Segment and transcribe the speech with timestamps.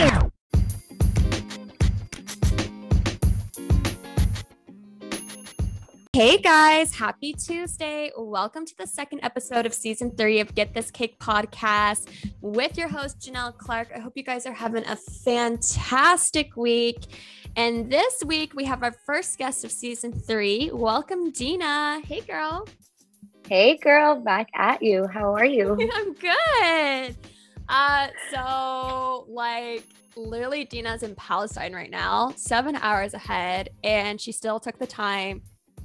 [0.00, 0.08] Hey
[6.38, 8.10] guys, happy Tuesday.
[8.16, 12.08] Welcome to the second episode of season three of Get This Cake podcast
[12.40, 13.88] with your host, Janelle Clark.
[13.94, 17.04] I hope you guys are having a fantastic week.
[17.56, 20.70] And this week we have our first guest of season three.
[20.72, 22.00] Welcome, Dina.
[22.06, 22.66] Hey, girl.
[23.46, 25.06] Hey, girl, back at you.
[25.08, 25.76] How are you?
[25.94, 27.16] I'm good.
[27.70, 29.84] Uh, so like
[30.16, 35.42] literally Dina's in Palestine right now, seven hours ahead, and she still took the time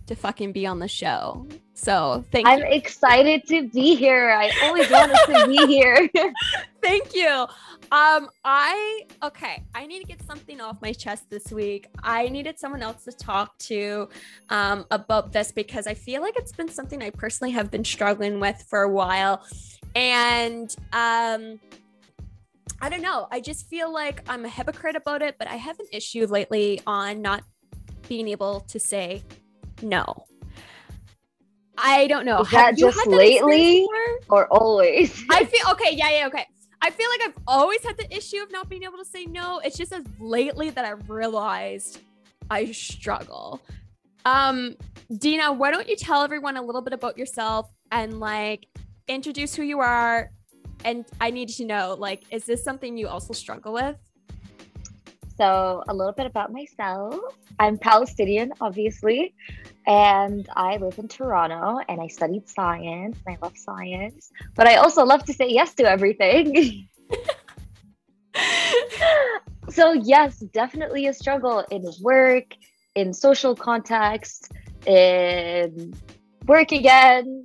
[0.07, 1.47] to fucking be on the show.
[1.73, 2.65] So thank I'm you.
[2.69, 4.31] excited to be here.
[4.31, 6.09] I always wanted to be here.
[6.81, 7.47] thank you.
[7.91, 11.87] Um, I okay, I need to get something off my chest this week.
[12.03, 14.09] I needed someone else to talk to
[14.49, 18.39] um about this because I feel like it's been something I personally have been struggling
[18.39, 19.43] with for a while.
[19.95, 21.59] And um
[22.81, 23.27] I don't know.
[23.31, 26.81] I just feel like I'm a hypocrite about it, but I have an issue lately
[26.85, 27.43] on not
[28.07, 29.23] being able to say
[29.81, 30.25] no.
[31.77, 32.41] I don't know.
[32.41, 33.85] Is that you just that lately?
[34.29, 35.23] or always.
[35.29, 35.95] I feel okay.
[35.95, 36.45] Yeah, yeah, okay.
[36.81, 39.59] I feel like I've always had the issue of not being able to say no.
[39.59, 41.99] It's just as lately that I realized
[42.49, 43.61] I struggle.
[44.25, 44.75] Um,
[45.17, 48.67] Dina, why don't you tell everyone a little bit about yourself and like
[49.07, 50.31] introduce who you are?
[50.83, 53.95] And I need to know, like, is this something you also struggle with?
[55.37, 57.15] So, a little bit about myself.
[57.59, 59.33] I'm Palestinian, obviously,
[59.85, 64.75] and I live in Toronto and I studied science and I love science, but I
[64.75, 66.87] also love to say yes to everything.
[69.69, 72.45] so, yes, definitely a struggle in work,
[72.95, 74.51] in social context,
[74.85, 75.93] in
[76.45, 77.43] work again,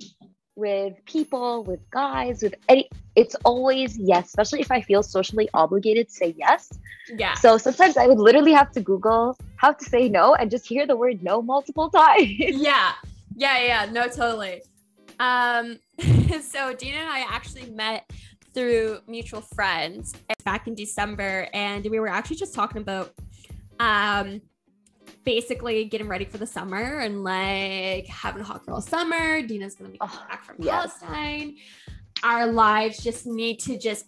[0.61, 2.87] with people, with guys, with any.
[3.15, 6.71] It's always yes, especially if I feel socially obligated to say yes.
[7.13, 7.33] Yeah.
[7.33, 10.87] So sometimes I would literally have to Google how to say no and just hear
[10.87, 12.29] the word no multiple times.
[12.29, 12.93] yeah.
[13.35, 14.61] Yeah, yeah, no, totally.
[15.19, 15.79] Um,
[16.41, 18.09] so Dina and I actually met
[18.53, 20.13] through mutual friends
[20.45, 23.13] back in December, and we were actually just talking about
[23.79, 24.41] um
[25.23, 29.41] basically getting ready for the summer and like having a hot girl summer.
[29.41, 30.97] Dina's gonna be Oh, back from yes.
[30.99, 31.55] Palestine.
[32.23, 34.05] Our lives just need to just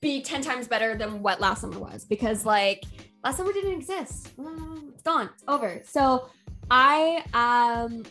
[0.00, 2.84] be 10 times better than what last summer was because like
[3.24, 4.36] last summer didn't exist.
[4.36, 5.82] Mm, It's gone, it's over.
[5.84, 6.28] So
[6.70, 8.04] I um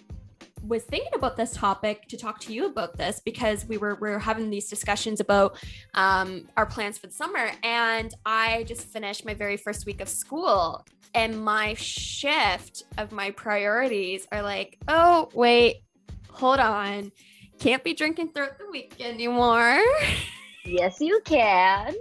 [0.67, 4.09] was thinking about this topic to talk to you about this because we were we
[4.09, 5.57] were having these discussions about
[5.94, 10.09] um, our plans for the summer, and I just finished my very first week of
[10.09, 15.83] school, and my shift of my priorities are like, oh wait,
[16.29, 17.11] hold on,
[17.59, 19.79] can't be drinking throughout the week anymore.
[20.66, 21.95] yes, you can.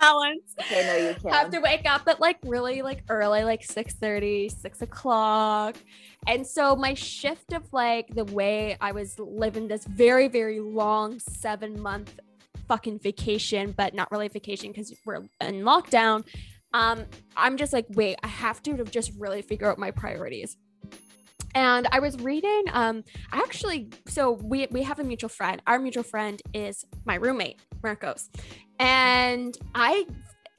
[0.00, 0.54] Balance.
[0.60, 1.30] Okay, no, you can.
[1.30, 5.76] have to wake up at like really like early like 6 30, 6 o'clock
[6.26, 11.18] and so my shift of like the way i was living this very very long
[11.18, 12.18] seven month
[12.68, 16.24] fucking vacation but not really vacation because we're in lockdown
[16.74, 17.04] um
[17.36, 20.56] i'm just like wait i have to just really figure out my priorities
[21.54, 23.02] and i was reading um
[23.32, 27.60] I actually so we we have a mutual friend our mutual friend is my roommate
[27.82, 28.28] marcos
[28.78, 30.06] and i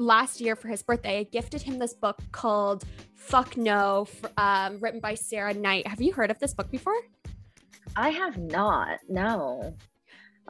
[0.01, 2.83] last year for his birthday, I gifted him this book called
[3.15, 4.07] Fuck No,
[4.37, 5.87] um, written by Sarah Knight.
[5.87, 6.95] Have you heard of this book before?
[7.95, 8.99] I have not.
[9.07, 9.75] No.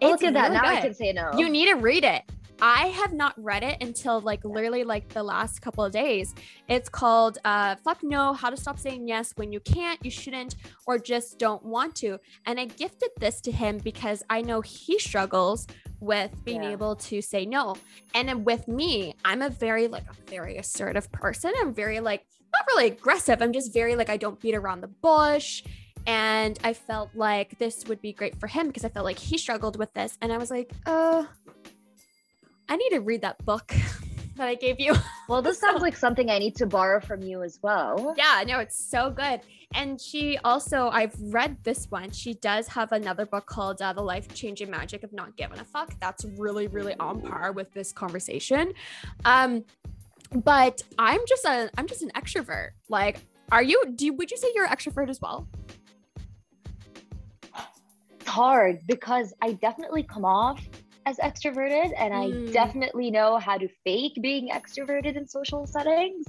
[0.01, 0.49] Look at that.
[0.49, 1.31] really Now I can say no.
[1.37, 2.23] You need to read it.
[2.61, 6.35] I have not read it until like literally like the last couple of days.
[6.67, 10.55] It's called uh, Fuck No How to Stop Saying Yes When You Can't, You Shouldn't,
[10.85, 12.19] or Just Don't Want to.
[12.45, 15.65] And I gifted this to him because I know he struggles
[15.99, 16.71] with being Yeah.
[16.71, 17.75] able to say no.
[18.13, 21.51] And then with me, I'm a very like a very assertive person.
[21.59, 23.41] I'm very like not really aggressive.
[23.41, 25.63] I'm just very like I don't beat around the bush.
[26.07, 29.37] And I felt like this would be great for him because I felt like he
[29.37, 30.17] struggled with this.
[30.19, 31.25] And I was like, uh,
[32.71, 33.67] I need to read that book
[34.37, 34.93] that I gave you.
[35.27, 38.15] well, this sounds like something I need to borrow from you as well.
[38.17, 39.41] yeah, no, it's so good.
[39.73, 42.11] And she also, I've read this one.
[42.11, 45.65] She does have another book called uh, The Life Changing Magic of Not Giving a
[45.65, 45.99] Fuck.
[45.99, 48.71] That's really, really on par with this conversation.
[49.25, 49.65] Um,
[50.33, 52.69] but I'm just a, I'm just an extrovert.
[52.87, 53.19] Like,
[53.51, 53.83] are you?
[53.95, 55.45] Do you, would you say you're an extrovert as well?
[58.17, 60.65] It's hard because I definitely come off
[61.05, 62.49] as extroverted and Mm.
[62.49, 66.25] I definitely know how to fake being extroverted in social settings.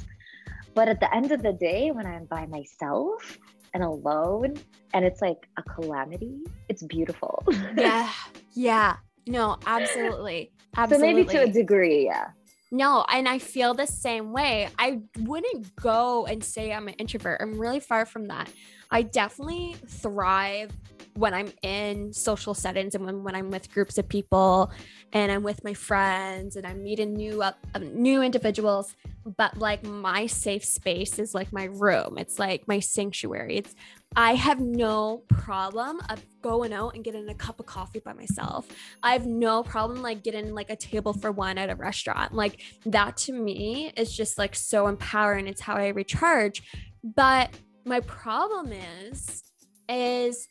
[0.74, 3.38] But at the end of the day, when I'm by myself
[3.74, 4.54] and alone
[4.94, 7.44] and it's like a calamity, it's beautiful.
[7.76, 8.10] Yeah,
[8.54, 8.96] yeah.
[9.26, 11.08] No, absolutely, Absolutely.
[11.10, 12.28] so maybe to a degree, yeah.
[12.72, 14.68] No, and I feel the same way.
[14.78, 17.40] I wouldn't go and say I'm an introvert.
[17.42, 18.48] I'm really far from that.
[18.90, 20.70] I definitely thrive
[21.14, 24.72] when I'm in social settings and when, when I'm with groups of people
[25.12, 28.94] and I'm with my friends and I'm meeting new uh, new individuals.
[29.36, 32.18] But like my safe space is like my room.
[32.18, 33.58] It's like my sanctuary.
[33.58, 33.74] It's
[34.14, 38.68] I have no problem of going out and getting a cup of coffee by myself.
[39.02, 42.34] I have no problem like getting like a table for one at a restaurant.
[42.34, 45.46] Like that to me is just like so empowering.
[45.46, 46.62] It's how I recharge.
[47.02, 47.50] But
[47.84, 49.42] my problem is
[49.88, 50.46] is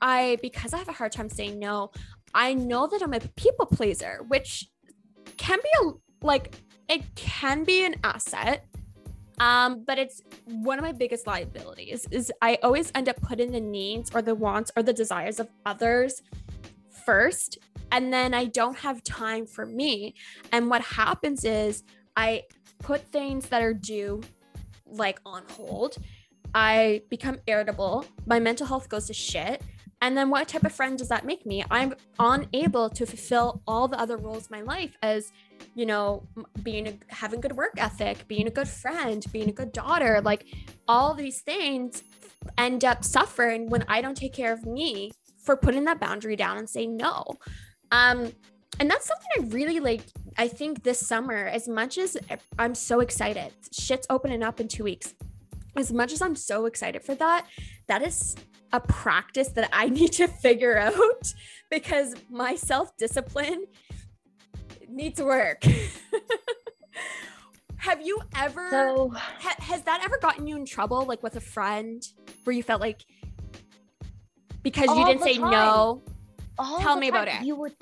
[0.00, 1.90] I because I have a hard time saying no,
[2.34, 4.68] I know that I'm a people pleaser, which
[5.36, 5.92] can be a
[6.26, 6.54] like
[6.88, 8.66] it can be an asset.
[9.38, 13.60] Um, but it's one of my biggest liabilities is I always end up putting the
[13.60, 16.20] needs or the wants or the desires of others
[17.06, 17.58] first
[17.92, 20.14] and then I don't have time for me.
[20.52, 21.82] And what happens is
[22.16, 22.44] I
[22.78, 24.22] put things that are due
[24.86, 25.96] like on hold.
[26.54, 28.04] I become irritable.
[28.26, 29.62] My mental health goes to shit.
[30.02, 31.62] And then what type of friend does that make me?
[31.70, 35.30] I'm unable to fulfill all the other roles in my life as,
[35.74, 36.26] you know,
[36.62, 40.46] being a, having good work ethic, being a good friend, being a good daughter, like
[40.88, 42.02] all these things
[42.56, 45.12] end up suffering when I don't take care of me
[45.44, 47.24] for putting that boundary down and saying no.
[47.92, 48.32] Um
[48.78, 50.02] and that's something I really like
[50.38, 52.16] I think this summer as much as
[52.58, 53.52] I'm so excited.
[53.72, 55.14] Shit's opening up in 2 weeks.
[55.76, 57.46] As much as I'm so excited for that,
[57.86, 58.36] that is
[58.72, 61.32] a practice that I need to figure out
[61.70, 63.64] because my self discipline
[64.88, 65.62] needs work.
[67.76, 71.40] Have you ever, so, ha- has that ever gotten you in trouble, like with a
[71.40, 72.06] friend
[72.44, 73.06] where you felt like
[74.62, 75.50] because you didn't say time.
[75.50, 76.02] no?
[76.58, 77.22] All Tell me time.
[77.22, 77.46] about it.
[77.46, 77.74] You would,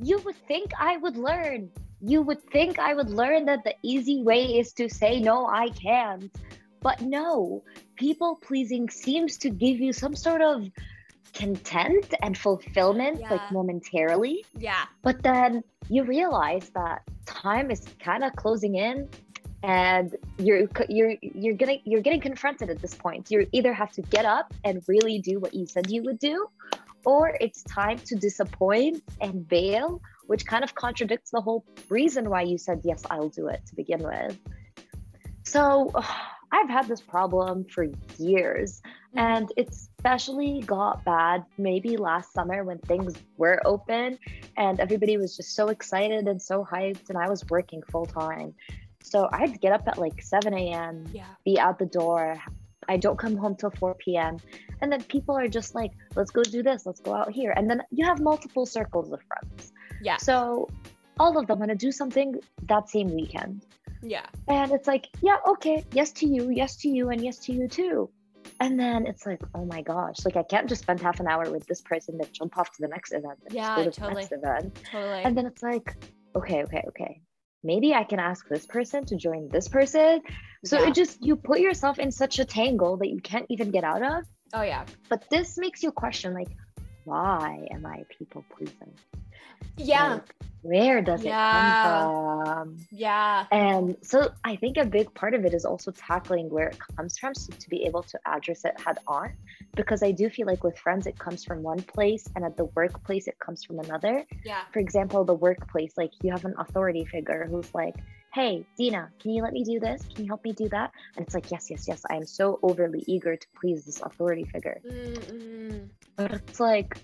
[0.00, 1.70] you would think I would learn.
[2.00, 5.68] You would think I would learn that the easy way is to say no, I
[5.68, 6.32] can't.
[6.80, 7.62] But no,
[7.96, 10.68] people pleasing seems to give you some sort of
[11.34, 13.30] content and fulfillment yeah.
[13.30, 14.44] like momentarily.
[14.56, 14.84] Yeah.
[15.02, 19.08] But then you realize that time is kind of closing in
[19.62, 23.30] and you're you're you're getting you're getting confronted at this point.
[23.30, 26.48] You either have to get up and really do what you said you would do
[27.04, 32.42] or it's time to disappoint and bail, which kind of contradicts the whole reason why
[32.42, 34.38] you said yes, I'll do it to begin with.
[35.44, 35.90] So
[36.52, 37.86] I've had this problem for
[38.18, 39.18] years, mm-hmm.
[39.18, 44.18] and it especially got bad maybe last summer when things were open
[44.56, 48.54] and everybody was just so excited and so hyped, and I was working full time.
[49.02, 51.24] So I had to get up at like 7 a.m., yeah.
[51.44, 52.36] be out the door.
[52.88, 54.38] I don't come home till 4 p.m.
[54.80, 57.52] And then people are just like, let's go do this, let's go out here.
[57.56, 59.72] And then you have multiple circles of friends.
[60.00, 60.16] Yeah.
[60.16, 60.68] So
[61.18, 63.66] all of them want to do something that same weekend.
[64.02, 64.26] Yeah.
[64.48, 67.68] And it's like, yeah, okay, yes to you, yes to you, and yes to you
[67.68, 68.10] too.
[68.60, 71.50] And then it's like, oh my gosh, like I can't just spend half an hour
[71.50, 74.08] with this person, then jump off to the next event, yeah, to totally.
[74.08, 74.78] the next event.
[74.90, 75.22] Totally.
[75.22, 75.94] And then it's like,
[76.34, 77.20] okay, okay, okay.
[77.62, 80.22] Maybe I can ask this person to join this person.
[80.64, 80.88] So yeah.
[80.88, 84.02] it just you put yourself in such a tangle that you can't even get out
[84.02, 84.24] of.
[84.54, 84.86] Oh yeah.
[85.08, 86.50] But this makes you question like,
[87.04, 88.94] why am I people pleasing?
[89.76, 90.14] Yeah.
[90.14, 91.30] Like, where does yeah.
[91.30, 92.76] it come from?
[92.90, 93.46] Yeah.
[93.50, 97.18] And so I think a big part of it is also tackling where it comes
[97.18, 99.32] from so to be able to address it head on.
[99.74, 102.64] Because I do feel like with friends, it comes from one place, and at the
[102.66, 104.24] workplace, it comes from another.
[104.44, 104.62] Yeah.
[104.72, 107.94] For example, the workplace, like you have an authority figure who's like,
[108.34, 110.02] hey, Dina, can you let me do this?
[110.14, 110.92] Can you help me do that?
[111.16, 112.02] And it's like, yes, yes, yes.
[112.10, 114.80] I am so overly eager to please this authority figure.
[114.86, 115.86] Mm-hmm.
[116.16, 116.98] But it's like,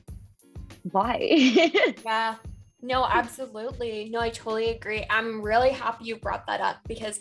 [0.91, 1.19] why?
[2.05, 2.37] yeah.
[2.85, 4.11] No, absolutely.
[4.11, 5.07] No, I totally agree.
[5.09, 7.19] I'm really happy you brought that up because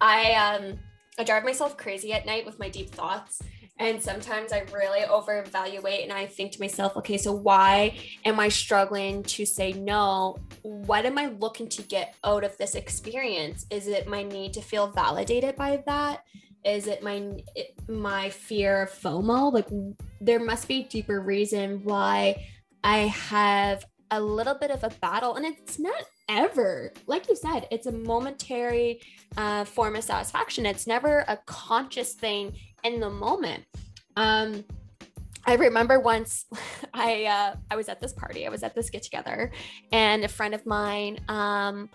[0.00, 0.78] I um
[1.18, 3.42] I drive myself crazy at night with my deep thoughts.
[3.78, 8.40] And sometimes I really over evaluate and I think to myself, okay, so why am
[8.40, 10.38] I struggling to say no?
[10.62, 13.66] What am I looking to get out of this experience?
[13.70, 16.24] Is it my need to feel validated by that?
[16.64, 17.32] Is it my
[17.86, 19.52] my fear of FOMO?
[19.52, 19.68] Like
[20.22, 22.46] there must be a deeper reason why
[22.82, 27.66] I have a little bit of a battle, and it's not ever, like you said,
[27.70, 29.00] it's a momentary
[29.36, 30.66] uh, form of satisfaction.
[30.66, 33.64] It's never a conscious thing in the moment.
[34.16, 34.64] Um,
[35.46, 36.46] I remember once
[36.94, 39.52] I uh, I was at this party, I was at this get together,
[39.92, 41.88] and a friend of mine um,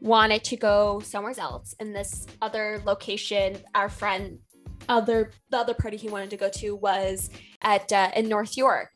[0.00, 3.56] wanted to go somewhere else in this other location.
[3.74, 4.38] Our friend,
[4.88, 7.30] other the other party he wanted to go to was
[7.62, 8.90] at uh, in North York,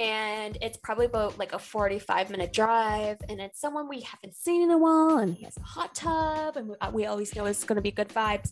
[0.00, 4.62] and it's probably about like a 45 minute drive and it's someone we haven't seen
[4.62, 7.44] in a while and he has a hot tub and we, uh, we always know
[7.44, 8.50] it's going to be good vibes.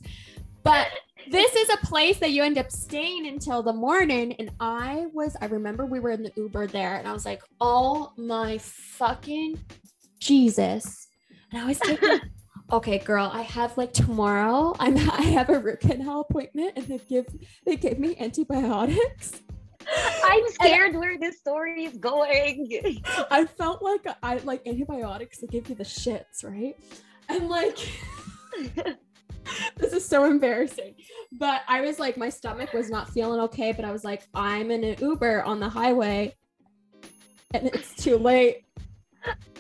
[0.63, 0.89] But
[1.31, 5.37] this is a place that you end up staying until the morning and i was
[5.41, 9.59] i remember we were in the uber there and i was like oh my fucking
[10.21, 11.09] jesus.
[11.53, 12.21] And i was thinking
[12.73, 16.99] okay girl i have like tomorrow i'm i have a root canal appointment and they
[16.99, 17.27] give
[17.67, 19.33] they give me antibiotics
[20.25, 23.01] I'm scared and, where this story is going.
[23.31, 26.75] I felt like I like antibiotics that give you the shits, right?
[27.29, 27.79] And like
[29.77, 30.95] this is so embarrassing.
[31.33, 34.71] But I was like, my stomach was not feeling okay, but I was like, I'm
[34.71, 36.35] in an Uber on the highway
[37.55, 38.65] and it's too late.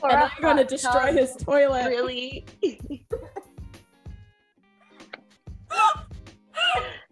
[0.02, 1.86] Or and I'm gonna destroy his toilet.
[1.86, 2.46] Really?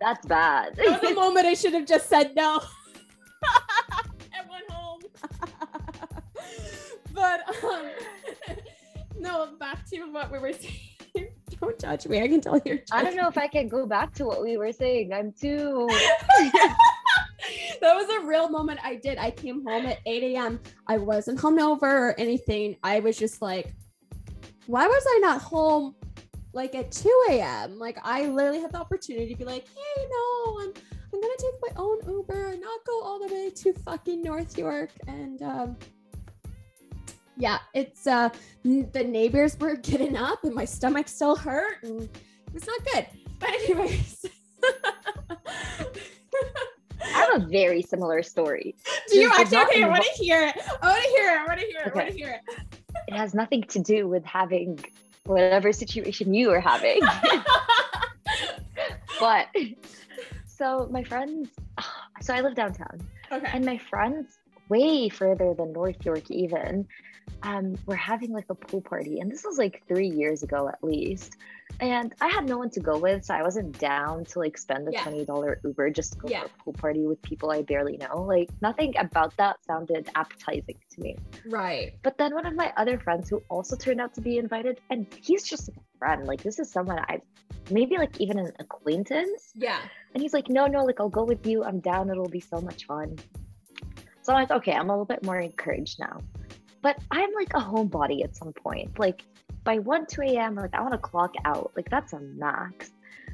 [0.00, 0.76] That's bad.
[0.76, 2.60] That was a moment I should have just said no.
[5.22, 6.26] And went home.
[7.12, 8.56] but um,
[9.18, 10.52] no, back to what we were
[11.14, 11.28] saying.
[11.60, 12.22] Don't judge me.
[12.22, 12.80] I can tell you're.
[12.92, 15.12] I don't know if I can go back to what we were saying.
[15.12, 15.88] I'm too.
[17.80, 19.16] that was a real moment I did.
[19.16, 20.60] I came home at 8 a.m.
[20.86, 22.76] I wasn't hungover or anything.
[22.82, 23.74] I was just like,
[24.66, 25.94] why was I not home
[26.52, 27.78] like at 2 a.m.?
[27.78, 30.72] Like I literally had the opportunity to be like, hey, no, I'm
[31.16, 34.58] I'm gonna take my own Uber and not go all the way to fucking North
[34.58, 34.90] York.
[35.06, 35.78] And um,
[37.38, 38.28] yeah, it's uh,
[38.64, 43.06] the neighbors were getting up and my stomach still hurt and it was not good.
[43.38, 44.26] But anyways.
[47.02, 48.76] I have a very similar story.
[49.08, 49.58] Do you actually?
[49.58, 50.54] Okay, I want to hear it.
[50.82, 51.38] I want to hear it.
[51.38, 51.86] I want to hear it.
[51.86, 52.00] Okay.
[52.00, 52.42] I want to hear it.
[53.08, 54.84] It has nothing to do with having
[55.24, 57.00] whatever situation you are having.
[59.20, 59.46] but
[60.56, 61.50] so my friends,
[62.20, 63.00] so I live downtown.
[63.30, 63.50] Okay.
[63.52, 66.86] And my friends, way further than North York, even,
[67.42, 69.20] um, were having like a pool party.
[69.20, 71.36] And this was like three years ago at least.
[71.80, 74.86] And I had no one to go with, so I wasn't down to like spend
[74.86, 75.04] the yeah.
[75.04, 76.40] $20 Uber just to go yeah.
[76.40, 78.22] to a pool party with people I barely know.
[78.22, 81.16] Like nothing about that sounded appetizing to me.
[81.46, 81.94] Right.
[82.02, 85.06] But then one of my other friends who also turned out to be invited, and
[85.20, 86.26] he's just like a friend.
[86.26, 87.20] Like this is someone I
[87.70, 89.52] maybe like even an acquaintance.
[89.54, 89.80] Yeah.
[90.16, 91.62] And he's like, no, no, like I'll go with you.
[91.62, 92.08] I'm down.
[92.08, 93.16] It'll be so much fun.
[94.22, 96.22] So I'm like, okay, I'm a little bit more encouraged now.
[96.80, 98.98] But I'm like a homebody at some point.
[98.98, 99.24] Like
[99.62, 101.70] by 1, 2 a.m., like I want to clock out.
[101.76, 102.92] Like that's a max.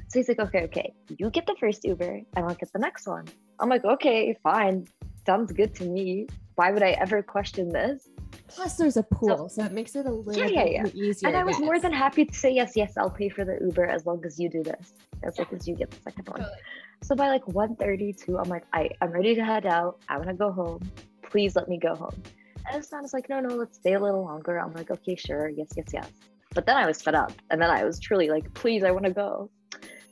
[0.09, 3.07] So he's like, okay, okay, you get the first Uber and I'll get the next
[3.07, 3.29] one.
[3.61, 4.85] I'm like, okay, fine.
[5.25, 6.27] Sounds good to me.
[6.55, 8.09] Why would I ever question this?
[8.55, 10.87] Plus, there's a pool, so, so it makes it a little yeah, yeah, yeah.
[10.93, 11.29] easier.
[11.29, 13.85] And I was more than happy to say yes, yes, I'll pay for the Uber
[13.87, 14.93] as long as you do this,
[15.23, 16.39] as long as you get the second one.
[16.39, 16.57] Totally.
[17.01, 19.99] So by like 1:32, I'm like, I, I'm ready to head out.
[20.07, 20.81] I want to go home.
[21.23, 22.21] Please let me go home.
[22.67, 24.57] And this man was like, no, no, let's stay a little longer.
[24.59, 26.09] I'm like, okay, sure, yes, yes, yes.
[26.53, 29.05] But then I was fed up, and then I was truly like, please, I want
[29.05, 29.49] to go.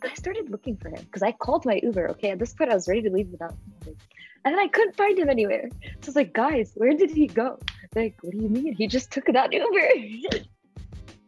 [0.01, 2.09] But I started looking for him because I called my Uber.
[2.11, 3.53] Okay, at this point, I was ready to leave without.
[3.85, 3.95] Him.
[4.43, 5.69] And then I couldn't find him anywhere.
[5.71, 7.59] So I was like, guys, where did he go?
[7.95, 8.73] like, what do you mean?
[8.73, 9.89] He just took that Uber.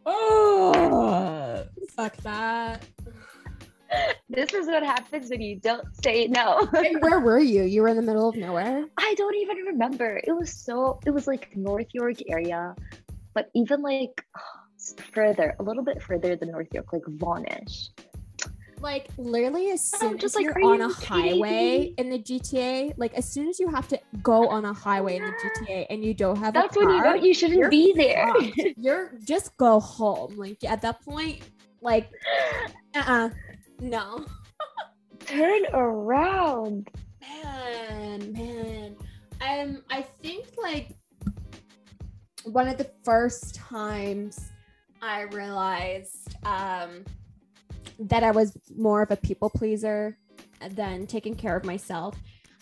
[0.05, 1.65] oh,
[1.95, 2.83] fuck that.
[4.29, 6.67] This is what happens when you don't say no.
[6.73, 7.63] and where were you?
[7.63, 8.85] You were in the middle of nowhere?
[8.97, 10.19] I don't even remember.
[10.23, 12.75] It was so, it was like North York area,
[13.35, 14.25] but even like
[15.13, 17.89] further, a little bit further than North York, like Vaughnish
[18.83, 22.93] like literally as soon just as like, you're on you a highway in the GTA,
[22.97, 26.03] like as soon as you have to go on a highway in the GTA and
[26.03, 28.31] you don't have that's car, when you know you shouldn't be there.
[28.77, 30.35] you're just go home.
[30.35, 31.39] Like at that point,
[31.81, 32.11] like
[32.93, 33.29] uh uh-uh,
[33.79, 34.25] no.
[35.19, 36.89] Turn around.
[37.21, 38.95] Man, man.
[39.41, 40.89] Um I think like
[42.43, 44.51] one of the first times
[45.01, 47.05] I realized um
[47.99, 50.17] that I was more of a people pleaser
[50.71, 52.15] than taking care of myself.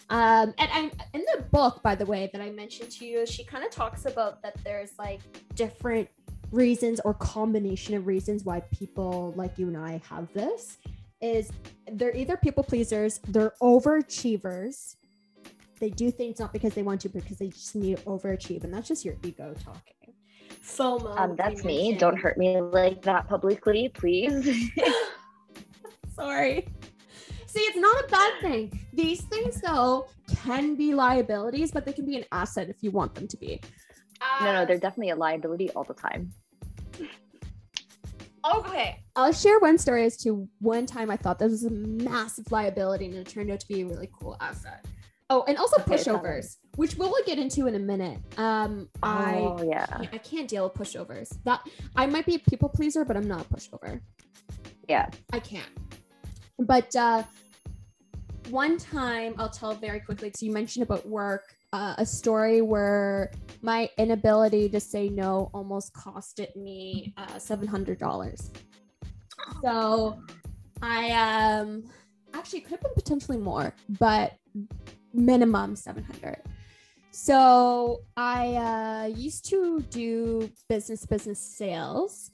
[0.10, 3.46] Um, and I'm in the book, by the way, that I mentioned to you, she
[3.46, 5.22] kind of talks about that there's like
[5.56, 6.10] different
[6.52, 10.80] reasons or combination of reasons why people like you and I have this
[11.22, 11.52] is
[11.94, 14.96] they're either people pleasers, they're overachievers.
[15.80, 18.74] They do things not because they want to, because they just need to overachieve, and
[18.74, 20.14] that's just your ego talking.
[20.64, 21.18] FOMO.
[21.18, 21.94] Um, that's me.
[21.94, 24.72] Don't hurt me like that publicly, please.
[26.16, 26.68] Sorry.
[27.48, 28.88] See, it's not a bad thing.
[28.94, 30.08] These things, though,
[30.44, 33.60] can be liabilities, but they can be an asset if you want them to be.
[34.22, 36.32] Uh, no, no, they're definitely a liability all the time.
[38.44, 39.00] Okay.
[39.16, 43.06] I'll share one story as to one time I thought this was a massive liability
[43.06, 44.86] and it turned out to be a really cool asset.
[45.30, 48.20] Oh, and also Okay, pushovers, which we'll get into in a minute.
[48.38, 49.86] Um, I Oh yeah.
[50.12, 51.38] I can't deal with pushovers.
[51.46, 51.62] That
[51.96, 54.02] I might be a people pleaser, but I'm not a pushover.
[54.90, 55.10] Yeah.
[55.32, 55.70] I can't.
[56.60, 57.24] But uh,
[58.50, 63.32] one time, I'll tell very quickly So you mentioned about work, uh, a story where
[63.62, 68.52] my inability to say no almost costed me uh, seven hundred dollars.
[69.62, 70.22] So
[70.82, 71.84] I um
[72.34, 74.34] actually could have been potentially more, but
[75.14, 76.42] minimum seven hundred.
[77.12, 82.32] So I uh, used to do business business sales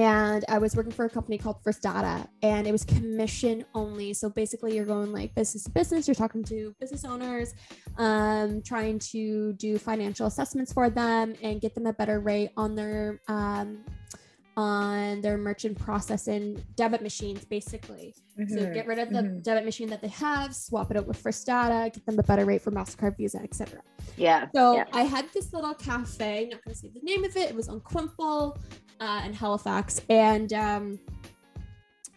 [0.00, 4.14] and I was working for a company called First Data, and it was commission only.
[4.14, 6.08] So basically, you're going like business to business.
[6.08, 7.52] You're talking to business owners,
[7.98, 12.74] um, trying to do financial assessments for them and get them a better rate on
[12.74, 13.84] their um,
[14.56, 18.14] on their merchant processing debit machines, basically.
[18.36, 18.74] So Mhm.
[18.74, 19.42] get rid of the mhm.
[19.42, 22.44] debit machine that they have, swap it out with First Data, get them a better
[22.44, 23.80] rate for Mastercard, Visa, etc.
[24.16, 24.48] Yeah.
[24.54, 24.84] So yeah.
[24.92, 27.50] I had this little cafe, not gonna say the name of it.
[27.50, 28.58] It was on Quinpool
[29.00, 30.98] uh, in Halifax, and um,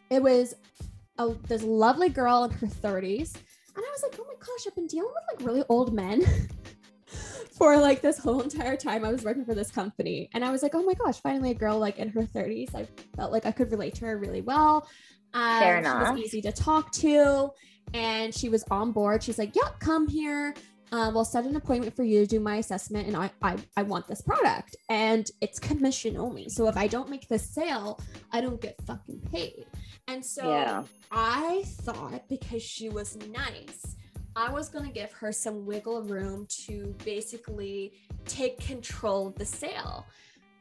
[0.09, 0.55] it was
[1.17, 3.35] a, this lovely girl in her 30s,
[3.75, 6.23] and I was like, oh my gosh, I've been dealing with like really old men.
[7.57, 10.27] For like this whole entire time I was working for this company.
[10.33, 12.73] And I was like, oh my gosh, finally a girl like in her 30s.
[12.73, 14.87] I felt like I could relate to her really well.
[15.35, 16.13] Um, Fair She enough.
[16.15, 17.51] was easy to talk to.
[17.93, 19.21] And she was on board.
[19.21, 20.55] She's like, yep, come here
[20.93, 23.81] uh, we'll set an appointment for you to do my assessment and I, I i
[23.83, 27.99] want this product and it's commission only so if i don't make this sale
[28.31, 29.65] i don't get fucking paid
[30.07, 30.83] and so Yeah.
[31.11, 33.92] i thought because she was nice
[34.35, 37.93] i was going to give her some wiggle room to basically
[38.25, 40.05] take control of the sale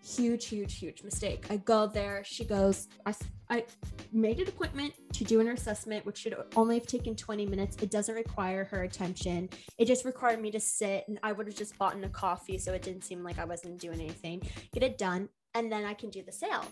[0.05, 3.14] huge huge huge mistake i go there she goes I,
[3.49, 3.64] I
[4.12, 7.91] made an appointment to do an assessment which should only have taken 20 minutes it
[7.91, 9.49] doesn't require her attention
[9.79, 12.59] it just required me to sit and I would have just bought in a coffee
[12.59, 14.43] so it didn't seem like I wasn't doing anything.
[14.73, 16.64] Get it done and then I can do the sale.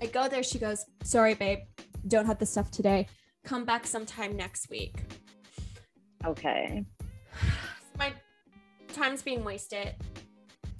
[0.00, 1.60] I go there, she goes, Sorry, babe,
[2.06, 3.08] don't have the stuff today.
[3.44, 4.94] Come back sometime next week.
[6.26, 6.84] Okay.
[7.98, 8.12] My
[8.92, 9.94] time's being wasted.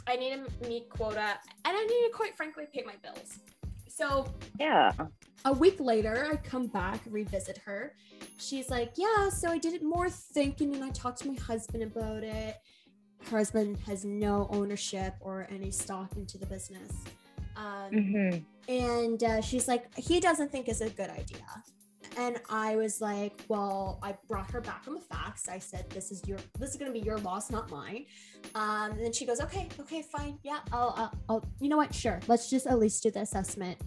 [0.06, 3.38] I need to meet quota and I need to quite frankly pay my bills.
[3.88, 4.92] So Yeah.
[5.44, 7.94] a week later, I come back, revisit her.
[8.38, 11.82] She's like, Yeah, so I did it more thinking and I talked to my husband
[11.82, 12.56] about it.
[13.30, 16.90] Her husband has no ownership or any stock into the business.
[17.56, 18.44] Um, Mhm.
[18.68, 21.44] and uh, she's like, He doesn't think it's a good idea.
[22.16, 25.48] And I was like, Well, I brought her back on the facts.
[25.48, 28.06] I said, This is your, this is going to be your loss, not mine.
[28.54, 30.38] Um, and then she goes, Okay, okay, fine.
[30.42, 31.94] Yeah, I'll, I'll, I'll, you know what?
[31.94, 32.20] Sure.
[32.28, 33.78] Let's just at least do the assessment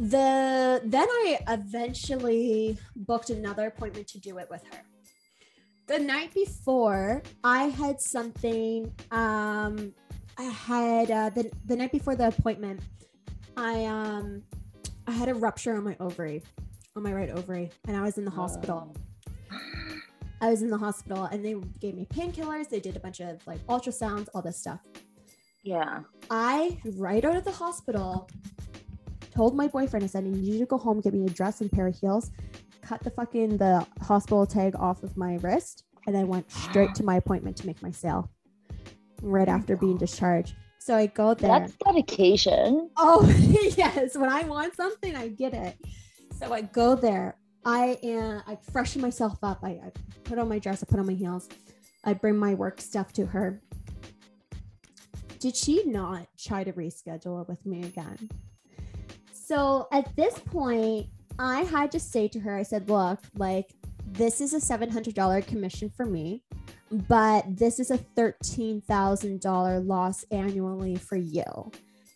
[0.00, 4.82] the then I eventually booked another appointment to do it with her.
[5.88, 8.92] The night before, I had something.
[9.10, 9.92] Um,
[10.38, 12.80] I had uh, the the night before the appointment.
[13.58, 14.42] I um,
[15.06, 16.42] I had a rupture on my ovary,
[17.00, 18.94] on my right ovary, and I was in the hospital.
[20.42, 22.68] I was in the hospital, and they gave me painkillers.
[22.68, 24.80] They did a bunch of like ultrasounds, all this stuff.
[25.62, 26.00] Yeah.
[26.30, 28.28] I, right out of the hospital,
[29.30, 31.60] told my boyfriend, I said, I need you to go home, get me a dress
[31.60, 32.30] and pair of heels,
[32.82, 37.02] cut the fucking the hospital tag off of my wrist, and I went straight to
[37.02, 38.30] my appointment to make my sale
[39.22, 40.54] right after being discharged.
[40.78, 41.60] So I go there.
[41.60, 42.90] That's dedication.
[42.96, 43.26] Oh
[43.76, 45.76] yes, when I want something, I get it.
[46.40, 47.36] So I go there.
[47.66, 48.42] I am.
[48.46, 49.58] I freshen myself up.
[49.62, 49.92] I, I
[50.24, 50.82] put on my dress.
[50.82, 51.50] I put on my heels.
[52.02, 53.60] I bring my work stuff to her.
[55.38, 58.30] Did she not try to reschedule it with me again?
[59.32, 63.74] So at this point, I had to say to her, I said, "Look, like
[64.06, 66.42] this is a seven hundred dollar commission for me."
[66.90, 71.70] But this is a $13,000 loss annually for you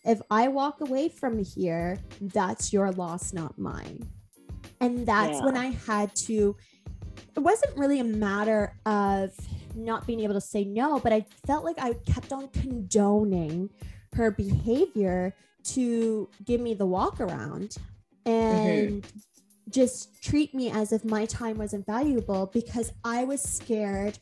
[0.05, 4.07] if I walk away from here, that's your loss, not mine.
[4.79, 6.55] And that's when I had to,
[7.35, 9.31] it wasn't really a matter of
[9.75, 13.69] not being able to say no, but I felt like I kept on condoning
[14.13, 15.33] her behavior
[15.63, 17.77] to give me the walk around
[18.25, 18.29] mm-hmm.
[18.29, 19.07] and
[19.69, 24.17] just treat me as if my time wasn't valuable because I was scared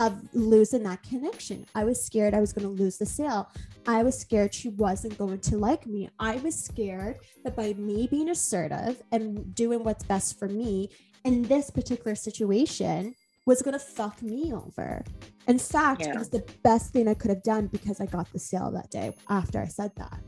[0.00, 1.66] of losing that connection.
[1.74, 3.48] I was scared I was going to lose the sale.
[3.86, 6.08] I was scared she wasn't going to like me.
[6.18, 10.90] I was scared that by me being assertive and doing what's best for me
[11.24, 13.14] in this particular situation
[13.46, 15.04] was going to fuck me over.
[15.46, 16.12] In fact, Yeah.
[16.14, 18.90] it was the best thing I could have done because I got the sale that
[18.90, 20.18] day after I said that.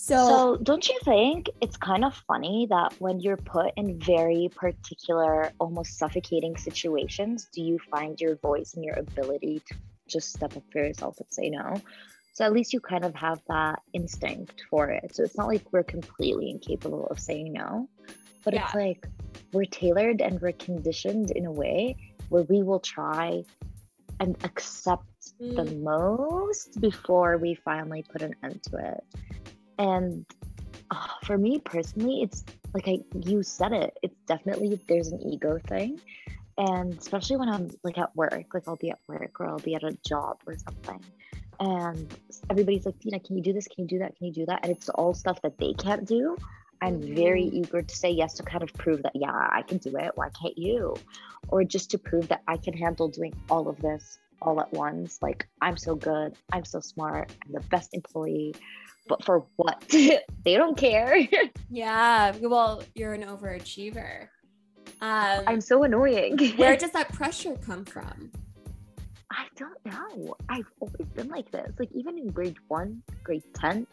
[0.00, 4.48] So, So, don't you think it's kind of funny that when you're put in very
[4.54, 9.74] particular, almost suffocating situations, do you find your voice and your ability to
[10.06, 11.82] just step up for yourself and say no?
[12.32, 15.16] So, at least you kind of have that instinct for it.
[15.16, 17.88] So, it's not like we're completely incapable of saying no,
[18.44, 19.04] but it's like
[19.52, 21.96] we're tailored and we're conditioned in a way
[22.28, 23.42] where we will try
[24.20, 25.02] and accept
[25.40, 25.82] the Mm.
[25.82, 29.04] most before we finally put an end to it.
[29.78, 30.26] And
[30.90, 33.96] uh, for me personally, it's like I you said it.
[34.02, 36.00] It's definitely there's an ego thing,
[36.56, 39.74] and especially when I'm like at work, like I'll be at work or I'll be
[39.74, 41.04] at a job or something,
[41.60, 42.14] and
[42.50, 43.68] everybody's like, Dina, can you do this?
[43.68, 44.16] Can you do that?
[44.16, 44.60] Can you do that?
[44.62, 46.36] And it's all stuff that they can't do.
[46.80, 47.54] I'm very Mhm.
[47.54, 50.12] eager to say yes to kind of prove that yeah, I can do it.
[50.14, 50.94] Why can't you?
[51.48, 55.18] Or just to prove that I can handle doing all of this all at once.
[55.22, 56.34] Like I'm so good.
[56.52, 57.32] I'm so smart.
[57.46, 58.54] I'm the best employee.
[59.08, 59.82] But for what?
[59.88, 61.26] they don't care.
[61.70, 64.28] yeah, well, you're an overachiever.
[65.00, 66.38] Um, I'm so annoying.
[66.56, 68.30] where does that pressure come from?
[69.30, 70.34] I don't know.
[70.48, 71.70] I've always been like this.
[71.78, 73.86] Like even in grade one, grade 10,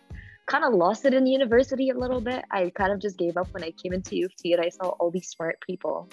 [0.46, 2.44] kind of lost it in university a little bit.
[2.52, 4.70] I kind of just gave up when I came into U of T and I
[4.70, 6.10] saw all these smart people.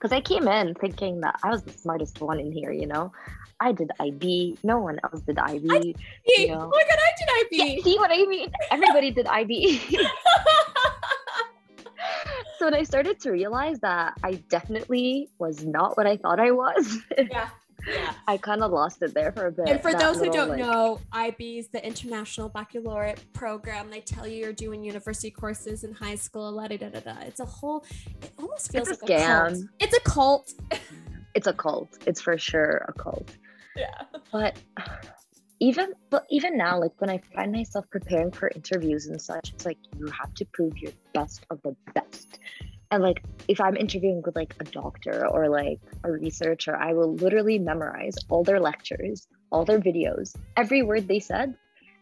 [0.00, 3.12] Because I came in thinking that I was the smartest one in here, you know?
[3.60, 4.56] I did IB.
[4.64, 5.94] No one else did IB.
[6.24, 6.70] Hey, know.
[6.72, 7.82] oh my god, I did Yeah, IB.
[7.82, 8.50] see what I mean?
[8.70, 9.78] Everybody did IB.
[12.58, 16.50] so when I started to realize that I definitely was not what I thought I
[16.52, 17.50] was, yeah,
[17.86, 18.12] yeah.
[18.26, 19.68] I kind of lost it there for a bit.
[19.68, 23.90] And for those who little, don't like- know, IB is the International Baccalaureate Program.
[23.90, 26.50] They tell you you're doing university courses in high school.
[26.52, 27.16] La da da da da.
[27.22, 27.84] It's a whole.
[28.22, 29.52] It almost feels It's a like a cult.
[29.52, 29.68] scam.
[29.80, 30.52] It's a cult.
[31.34, 31.88] it's a cult.
[32.06, 33.30] It's for sure a cult.
[33.76, 33.94] Yeah.
[34.32, 34.56] But
[35.60, 39.66] even but even now, like when I find myself preparing for interviews and such, it's
[39.66, 42.38] like you have to prove you're best of the best.
[42.90, 47.14] And like if I'm interviewing with like a doctor or like a researcher, I will
[47.14, 51.54] literally memorize all their lectures, all their videos, every word they said,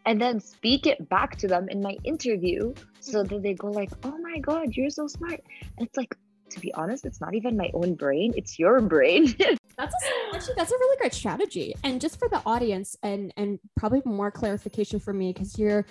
[0.07, 3.35] and then speak it back to them in my interview so mm-hmm.
[3.35, 5.41] that they go like, "Oh my god, you're so smart."
[5.77, 6.17] And it's like
[6.51, 9.35] to be honest, it's not even my own brain, it's your brain.
[9.79, 11.73] That's a, actually that's a really great strategy.
[11.85, 15.87] And just for the audience, and and probably more clarification for me because you're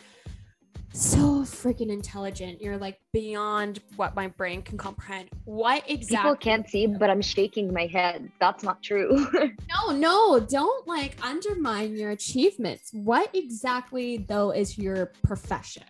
[0.93, 2.61] so freaking intelligent.
[2.61, 5.29] You're like beyond what my brain can comprehend.
[5.45, 6.17] What exactly?
[6.17, 8.31] People can't see, but I'm shaking my head.
[8.39, 9.27] That's not true.
[9.87, 12.89] No, no, don't like undermine your achievements.
[12.93, 15.83] What exactly though is your profession?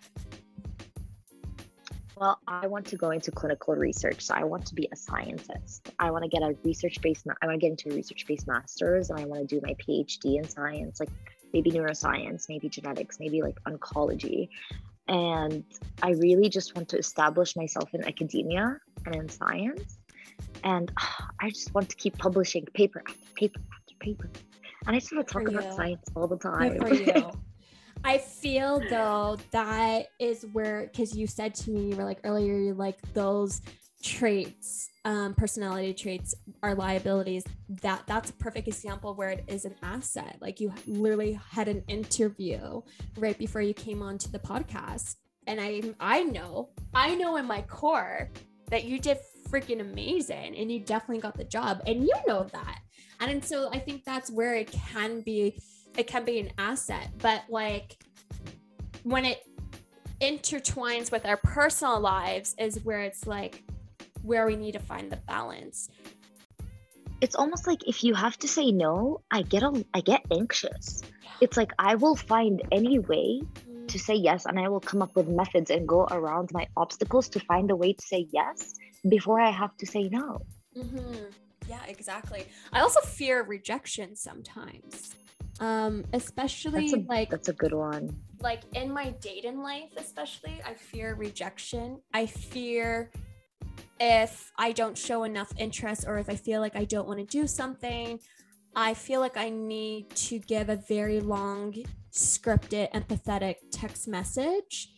[2.20, 4.22] well, I want to go into clinical research.
[4.22, 5.92] So I want to be a scientist.
[6.00, 8.48] I want to get a research based, I want to get into a research based
[8.48, 11.10] master's and I want to do my PhD in science, like
[11.54, 14.50] maybe neuroscience, maybe genetics, maybe like oncology.
[15.08, 15.64] And
[16.02, 20.00] I really just want to establish myself in academia and in science.
[20.64, 24.30] And ah, I just want to keep publishing paper after paper after paper.
[24.86, 25.72] And I just want to talk about you.
[25.72, 26.78] science all the time.
[26.78, 27.32] Good for you.
[28.04, 32.56] I feel though that is where because you said to me you were like earlier
[32.58, 33.62] you're like those
[34.04, 37.46] traits um, personality traits are liabilities
[37.82, 40.36] that that's a perfect example where it is an asset.
[40.42, 42.82] Like you literally had an interview
[43.18, 45.16] right before you came onto the podcast.
[45.48, 48.30] And i i know i know in my core
[48.70, 49.18] that you did
[49.50, 52.82] freaking amazing and you definitely got the job and you know that.
[53.22, 55.58] And, and so i think that's where it can be
[55.98, 57.12] it can be an asset.
[57.20, 57.98] But like
[59.04, 59.42] when it
[60.20, 63.64] intertwines with our personal lives is where it's like
[64.28, 65.90] where we need to find the balance
[67.22, 71.02] it's almost like if you have to say no, I get a, I get anxious.
[71.42, 73.42] It's like I will find any way
[73.88, 77.30] to say yes and I will come up with methods and go around my obstacles
[77.30, 78.74] to find a way to say yes
[79.08, 80.42] before I have to say no.
[80.76, 81.16] hmm
[81.68, 82.46] Yeah, exactly.
[82.72, 85.16] I also fear rejection sometimes,
[85.60, 88.16] um, especially That's a like that's a good one.
[88.42, 90.62] like in my dating life, especially.
[90.66, 92.02] I fear rejection.
[92.14, 93.12] I fear
[94.00, 97.26] if I don't show enough interest or if I feel like I don't want to
[97.26, 98.20] do something.
[98.76, 101.76] I feel like I need to give a very long,
[102.12, 104.90] scripted, empathetic text message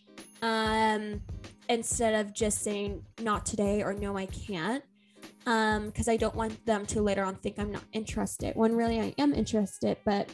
[0.42, 1.22] um,
[1.70, 4.84] instead of just saying not today or no, I can't.
[5.46, 9.16] Because I don't want them to later on think I'm not interested when really I
[9.18, 10.30] am interested, but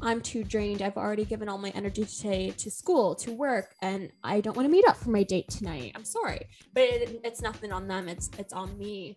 [0.00, 0.82] I'm too drained.
[0.82, 4.66] I've already given all my energy today to school, to work, and I don't want
[4.66, 5.92] to meet up for my date tonight.
[5.94, 6.40] I'm sorry,
[6.72, 8.08] but it, it's nothing on them.
[8.08, 9.16] It's it's on me.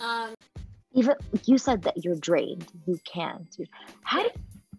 [0.00, 0.34] Um,
[0.92, 1.14] Even
[1.44, 2.66] you said that you're drained.
[2.86, 3.54] You can't.
[4.04, 4.30] How do,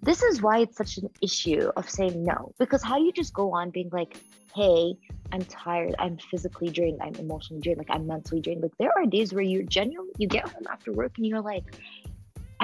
[0.02, 3.34] this is why it's such an issue of saying no because how do you just
[3.34, 4.18] go on being like
[4.56, 4.96] hey,
[5.32, 8.62] I'm tired, I'm physically drained, I'm emotionally drained, like I'm mentally drained.
[8.62, 11.64] Like there are days where you genuinely you get home after work and you're like,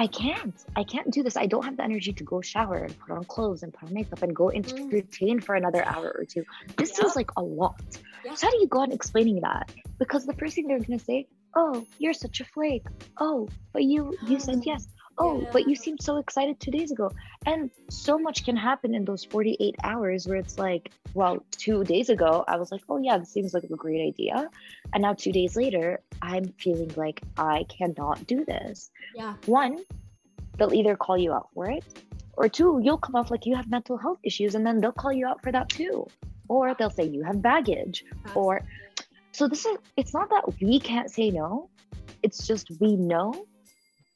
[0.00, 0.54] I can't.
[0.80, 1.36] I can't do this.
[1.36, 3.92] I don't have the energy to go shower and put on clothes and put on
[3.92, 4.54] makeup and go Mm.
[4.56, 6.44] entertain for another hour or two.
[6.78, 7.04] This Yeah.
[7.06, 7.78] is like a lot.
[8.24, 8.32] Yeah.
[8.34, 9.70] So how do you go on explaining that?
[9.98, 12.86] Because the first thing they're gonna say, "Oh, you're such a flake.
[13.26, 14.88] Oh, but you you said yes.
[15.22, 17.10] Oh, but you seemed so excited two days ago."
[17.46, 22.08] And so much can happen in those 48 hours where it's like, well, two days
[22.08, 24.48] ago I was like, "Oh yeah, this seems like a great idea,"
[24.92, 25.86] and now two days later
[26.22, 29.34] I'm feeling like I cannot do this Yeah.
[29.46, 29.74] one,
[30.56, 31.84] they'll either call you out for it,
[32.40, 35.12] or two, you'll come off like you have mental health issues and then they'll call
[35.12, 36.06] you out for that too.
[36.48, 38.04] Or they'll say you have baggage.
[38.34, 38.62] Or
[39.32, 41.68] so this is it's not that we can't say no,
[42.22, 43.46] it's just we know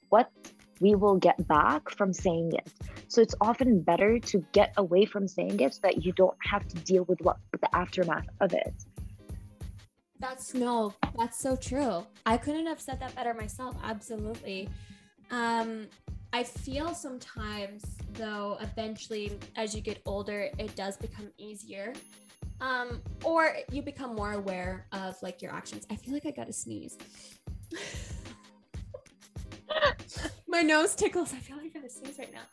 [0.09, 0.31] what
[0.85, 2.71] we will get back from saying it.
[3.09, 6.69] So it's often better to get away from saying it so that you don't have
[6.69, 8.75] to deal with what the aftermath of it.
[10.21, 12.07] That's no, that's so true.
[12.27, 13.75] I couldn't have said that better myself.
[13.83, 14.69] Absolutely.
[15.31, 15.87] Um,
[16.35, 21.95] I feel sometimes though, eventually as you get older, it does become easier.
[22.61, 25.87] Um, or you become more aware of like your actions.
[25.91, 26.99] I feel like I gotta sneeze.
[30.55, 31.33] My nose tickles.
[31.33, 32.47] I feel like I gotta sneeze right now.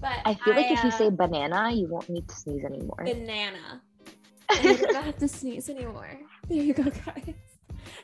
[0.00, 3.02] But I feel like if you uh, say banana, you won't need to sneeze anymore.
[3.04, 3.82] banana.
[4.50, 6.20] I don't have to sneeze anymore.
[6.48, 7.34] There you go, guys.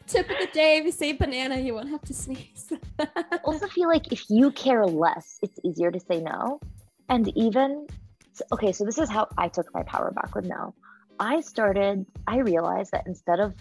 [0.09, 2.73] Tip of the day: if you say banana, you won't have to sneeze.
[3.45, 6.59] also feel like if you care less, it's easier to say no.
[7.09, 7.87] And even,
[8.51, 10.75] okay, so this is how I took my power back with no.
[11.21, 13.55] I started, I realized that instead of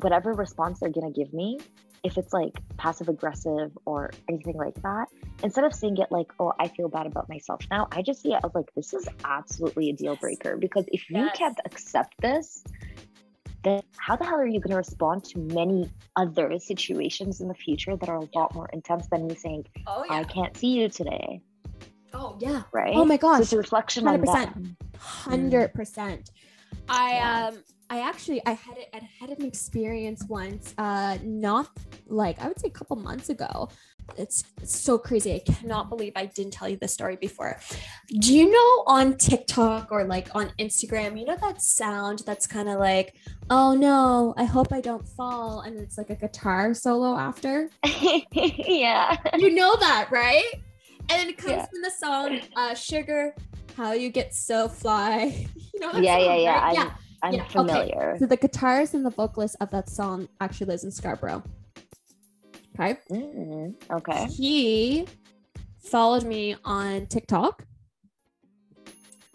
[0.00, 1.58] whatever response they're going to give me,
[2.02, 5.06] if it's like passive aggressive or anything like that,
[5.42, 8.32] instead of saying it like, oh, I feel bad about myself now, I just see
[8.32, 10.56] it as like, this is absolutely a deal breaker.
[10.56, 12.64] Because if you can't accept this,
[13.62, 17.54] then how the hell are you going to respond to many other situations in the
[17.54, 20.88] future that are a lot more intense than me saying, oh I can't see you
[20.88, 21.42] today,
[22.14, 22.62] Oh yeah.
[22.72, 22.94] right?
[22.96, 24.24] Oh my So it's a reflection on 100%.
[24.32, 24.76] them.
[24.98, 26.30] Hundred percent.
[26.88, 27.46] I Yeah.
[27.48, 31.68] um I actually I had it I had an experience once, uh not
[32.06, 33.68] like I would say a couple months ago.
[34.18, 35.32] It's, it's so crazy.
[35.34, 37.60] I cannot believe I didn't tell you this story before.
[38.18, 42.68] Do you know on TikTok or like on Instagram, you know that sound that's kind
[42.68, 43.14] of like,
[43.50, 47.70] oh no, I hope I don't fall, and it's like a guitar solo after?
[48.32, 49.16] yeah.
[49.38, 50.54] you know that, right?
[51.08, 51.66] And it comes Yeah.
[51.66, 53.34] from the song uh Sugar,
[53.76, 55.46] How You Get So Fly.
[55.72, 56.82] You know that Yeah, yeah, song, yeah.
[56.82, 56.92] right?
[57.22, 57.40] I'm, yeah.
[57.40, 57.52] I'm okay.
[57.52, 58.16] familiar.
[58.18, 61.42] So the guitarist and the vocalist of that song actually lives in Scarborough.
[62.78, 62.98] Okay.
[63.10, 64.26] Mm, okay.
[64.26, 65.06] He
[65.82, 67.64] followed me on TikTok.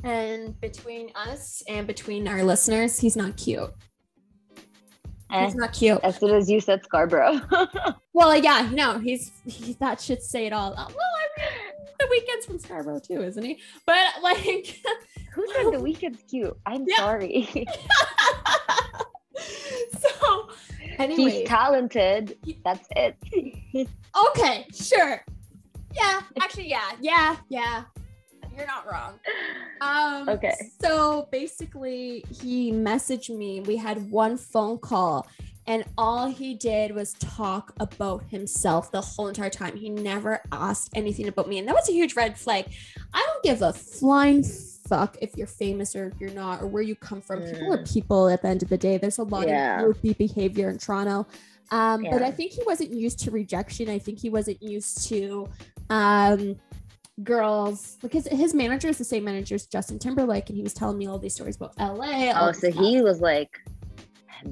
[0.04, 3.72] And between us and between our listeners, he's not cute.
[5.32, 6.00] Eh, He's not cute.
[6.04, 7.42] as soon as you said Scarborough.
[8.14, 10.74] Well, yeah, no, he's he, that should say it all.
[10.74, 10.88] Well,
[12.08, 13.60] the Weeknd's from Scarborough too, isn't he?
[13.86, 14.82] But like,
[15.34, 16.58] Who said the Weeknd's cute?
[16.66, 16.98] I'm Yeah.
[16.98, 17.66] sorry.
[20.00, 20.50] so
[20.98, 22.38] anyway, He's talented.
[22.64, 23.18] That's it.
[24.30, 25.24] okay, sure.
[25.94, 27.84] Yeah, actually, yeah, yeah, yeah.
[28.56, 29.20] You're not wrong.
[29.82, 30.54] Um, Okay.
[30.82, 33.60] So basically, he messaged me.
[33.62, 35.28] We had one phone call,
[35.68, 39.76] and all he did was talk about himself the whole entire time.
[39.76, 42.66] He never asked anything about me, and that was a huge red flag.
[43.14, 46.84] I don't give a flying fuck if you're famous or if you're not, or where
[46.84, 47.42] you come from.
[47.42, 48.98] People are people at the end of the day.
[48.98, 49.82] There's a lot Yeah.
[49.82, 51.26] of groupie behavior in Toronto.
[51.72, 53.90] Um, But I think he wasn't used to rejection.
[53.90, 55.50] I think he wasn't used to
[55.90, 56.56] um,
[57.24, 60.98] girls because his manager is the same manager as Justin Timberlake, and he was telling
[60.98, 62.32] me all these stories about LA.
[62.36, 62.84] Oh, so stuff.
[62.84, 63.60] he was like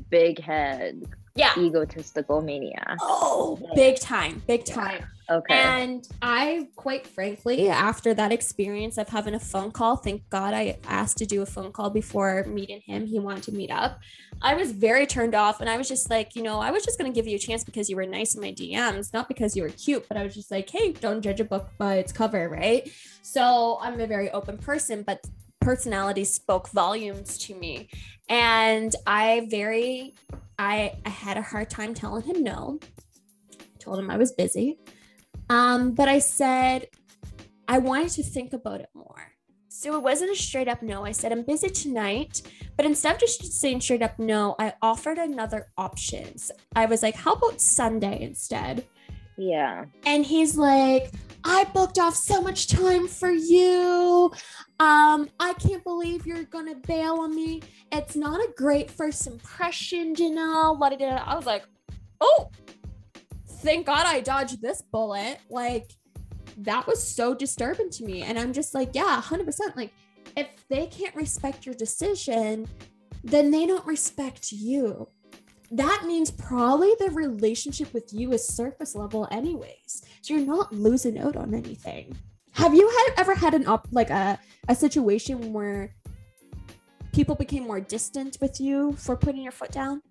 [0.09, 1.03] big head,
[1.35, 1.51] yeah.
[1.57, 2.97] egotistical maniac.
[3.01, 4.75] Oh, big time, big Yeah.
[4.75, 5.05] time.
[5.29, 5.53] Okay.
[5.53, 10.77] And I, quite frankly, after that experience of having a phone call, thank God I
[10.85, 13.05] asked to do a phone call before meeting him.
[13.07, 13.99] He wanted to meet up.
[14.41, 16.99] I was very turned off, and I was just like, you know, I was just
[16.99, 19.55] going to give you a chance because you were nice in my DMs, not because
[19.55, 22.11] you were cute, but I was just like, hey, don't judge a book by its
[22.11, 22.91] cover, right?
[23.21, 25.21] So I'm a very open person, but
[25.63, 27.89] personality spoke volumes to me.
[28.29, 30.15] And I very,
[30.57, 32.79] I, I had a hard time telling him no.
[33.79, 34.79] Told him I was busy.
[35.49, 36.87] Um, but I said
[37.67, 39.31] I wanted to think about it more.
[39.69, 41.03] So it wasn't a straight up no.
[41.03, 42.41] I said, I'm busy tonight.
[42.77, 46.51] But instead of just saying straight up no, I offered another options.
[46.75, 48.85] I was like, how about Sunday instead?
[49.37, 49.85] yeah.
[50.05, 51.11] And he's like,
[51.45, 54.31] I booked off so much time for you.
[54.79, 57.61] Um, I can't believe you're gonna bail on me.
[57.91, 60.77] It's not a great first impression, Janelle.
[60.81, 61.63] I was like,
[62.21, 62.49] oh,
[63.59, 65.39] thank God I dodged this bullet.
[65.49, 65.91] Like,
[66.57, 68.23] that was so disturbing to me.
[68.23, 69.75] And I'm just like, yeah, 100%.
[69.75, 69.91] Like,
[70.35, 72.67] if they can't respect your decision,
[73.23, 75.07] then they don't respect you.
[75.73, 80.03] That means probably the relationship with you is surface level, anyways.
[80.21, 82.15] So you're not losing out on anything.
[82.51, 84.37] Have you had ever had an up like a,
[84.69, 85.95] a situation where
[87.11, 90.03] people became more distant with you for putting your foot down?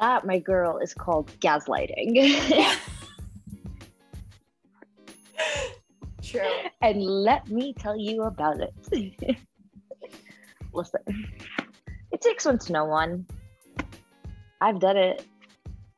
[0.00, 2.18] That, my girl, is called gaslighting.
[6.24, 6.50] True.
[6.82, 8.74] And let me tell you about it.
[10.72, 11.00] Listen,
[12.24, 13.26] takes one to know one.
[14.60, 15.24] I've done it.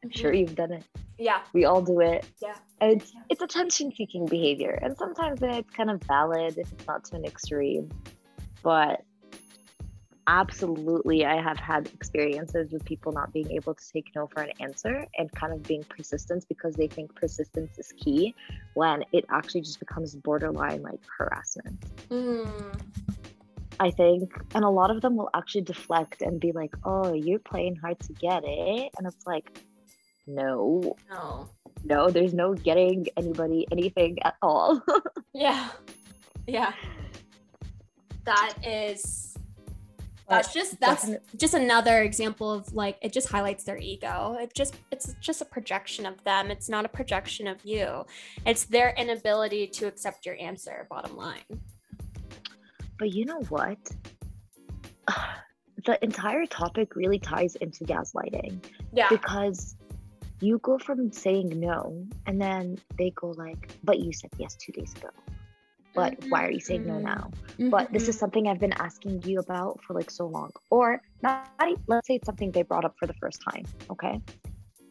[0.03, 0.41] I'm sure Mm-hmm.
[0.41, 0.85] you've done it.
[1.19, 1.41] Yeah.
[1.53, 2.27] We all do it.
[2.43, 2.57] Yeah.
[2.81, 4.79] It's it's attention seeking behavior.
[4.83, 7.91] And sometimes it's kind of valid if it's not to an extreme.
[8.63, 9.03] But
[10.29, 14.51] absolutely I have had experiences with people not being able to take no for an
[14.61, 18.35] answer and kind of being persistent because they think persistence is key
[18.75, 21.81] when it actually just becomes borderline like harassment.
[22.11, 22.81] Mm.
[23.81, 24.33] I think.
[24.55, 27.99] And a lot of them will actually deflect and be like, oh, you're playing hard
[28.01, 28.91] to get it.
[28.99, 29.59] And it's like,
[30.27, 31.49] no, No.
[31.85, 34.83] no, there's no getting anybody anything at all.
[35.35, 35.69] Yeah.
[36.47, 36.73] Yeah.
[38.25, 39.37] That is
[40.29, 44.37] that's just that's just another example of like it just highlights their ego.
[44.41, 46.51] It just it's just a projection of them.
[46.51, 48.05] It's not a projection of you.
[48.45, 51.45] It's their inability to accept your answer, bottom line.
[52.99, 53.79] But you know what?
[55.85, 59.09] The entire topic really ties into gaslighting Yeah.
[59.09, 59.77] because
[60.41, 64.73] you go from saying no and then they go like, but you said yes two
[64.73, 65.11] days ago.
[65.95, 67.03] But why are you saying no Mhm.
[67.03, 67.31] now?
[67.71, 68.11] but this Mm-hmm.
[68.11, 70.51] is something I've been asking you about for like so long.
[70.71, 71.47] Or not,
[71.87, 74.21] let's say it's something they brought up for the first time, okay?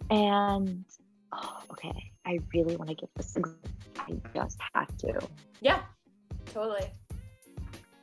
[0.10, 0.86] And
[1.34, 3.36] oh, okay, I really want to give this.
[4.00, 5.20] I just have to.
[5.62, 5.82] Yeah.
[6.46, 6.88] Totally.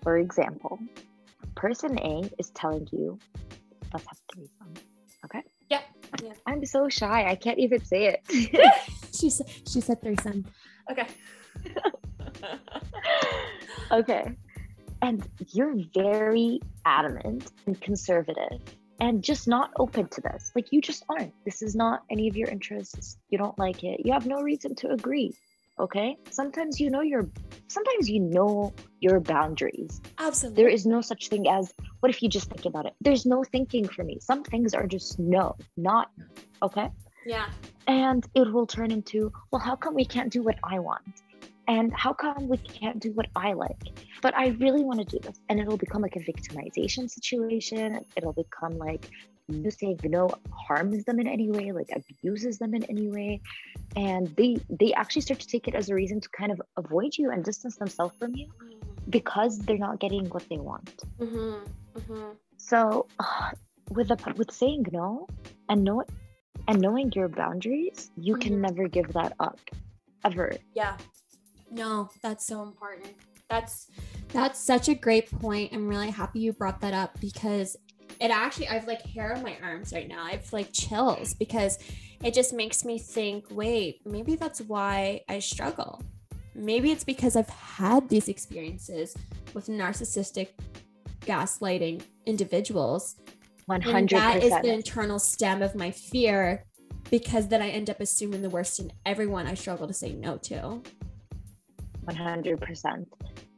[0.02, 0.78] For example,
[1.54, 3.18] person A is telling you,
[3.92, 4.74] let's have a threesome.
[5.24, 5.42] Okay.
[5.70, 5.80] Yeah.
[6.22, 6.32] Yeah.
[6.46, 7.28] I'm so shy.
[7.28, 8.22] I can't even say it.
[9.14, 10.44] She said she said threesome.
[10.90, 11.06] Okay.
[13.92, 14.36] okay.
[15.02, 18.60] And you're very adamant and conservative
[19.00, 20.52] and just not open to this.
[20.54, 21.32] Like, you just aren't.
[21.44, 23.18] This is not any of your interests.
[23.30, 24.00] You don't like it.
[24.04, 25.34] You have no reason to agree.
[25.80, 26.16] Okay.
[26.30, 27.28] Sometimes you know your,
[27.68, 30.00] sometimes you know your boundaries.
[30.18, 30.62] Absolutely.
[30.62, 32.94] There is no such thing as, what if you just think about it?
[33.00, 34.18] There's no thinking for me.
[34.20, 36.11] Some things are just no, not
[36.62, 36.88] okay
[37.26, 37.48] yeah.
[37.87, 41.22] and it will turn into well how come we can't do what i want
[41.68, 43.88] and how come we can't do what i like
[44.20, 48.32] but i really want to do this and it'll become like a victimization situation it'll
[48.32, 49.11] become like
[49.52, 53.40] you saying no harms them in any way like abuses them in any way
[53.96, 57.12] and they they actually start to take it as a reason to kind of avoid
[57.18, 58.48] you and distance themselves from you
[59.10, 61.98] because they're not getting what they want Mm-hmm.
[61.98, 62.30] Mm-hmm.
[62.56, 63.50] so uh,
[63.90, 65.26] with the with saying no
[65.68, 66.02] and know
[66.68, 68.60] and knowing your boundaries, you can Mhm.
[68.60, 69.58] never give that up,
[70.24, 70.52] ever.
[70.74, 70.96] Yeah.
[71.72, 73.08] No, that's so important.
[73.48, 73.88] That's
[74.28, 75.72] that's such a great point.
[75.72, 77.76] I'm really happy you brought that up because
[78.22, 80.24] it actually I've like hair on my arms right now.
[80.24, 81.78] I've like chills because
[82.22, 86.00] it just makes me think, wait, maybe that's why I struggle.
[86.54, 89.16] Maybe it's because I've had these experiences
[89.54, 90.50] with narcissistic
[91.22, 93.16] gaslighting individuals
[93.66, 96.64] One and hundred that is the internal stem of my fear
[97.11, 100.37] because then I end up assuming the worst in everyone I struggle to say no
[100.38, 100.80] to.
[102.04, 103.08] One hundred percent.